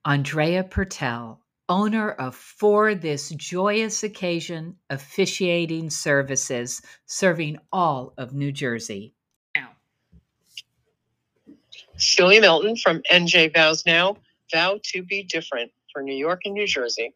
Andrea 0.05 0.65
Purtell, 0.65 1.41
owner 1.69 2.11
of 2.11 2.35
For 2.35 2.97
This 2.97 3.29
Joyous 3.29 4.03
Occasion 4.03 4.75
Officiating 4.91 5.91
Services, 5.91 6.83
serving 7.07 7.59
all 7.73 8.15
of 8.19 8.35
New 8.35 8.51
Jersey. 8.51 9.15
Now, 9.55 9.77
Celia 11.99 12.41
Milton 12.41 12.75
from 12.79 13.03
NJ 13.13 13.55
Vows 13.55 13.87
Now, 13.87 14.17
Vow 14.53 14.81
to 14.83 15.05
Be 15.05 15.23
Different 15.23 15.71
for 15.93 16.03
New 16.03 16.17
York 16.17 16.41
and 16.47 16.55
New 16.55 16.67
Jersey. 16.67 17.15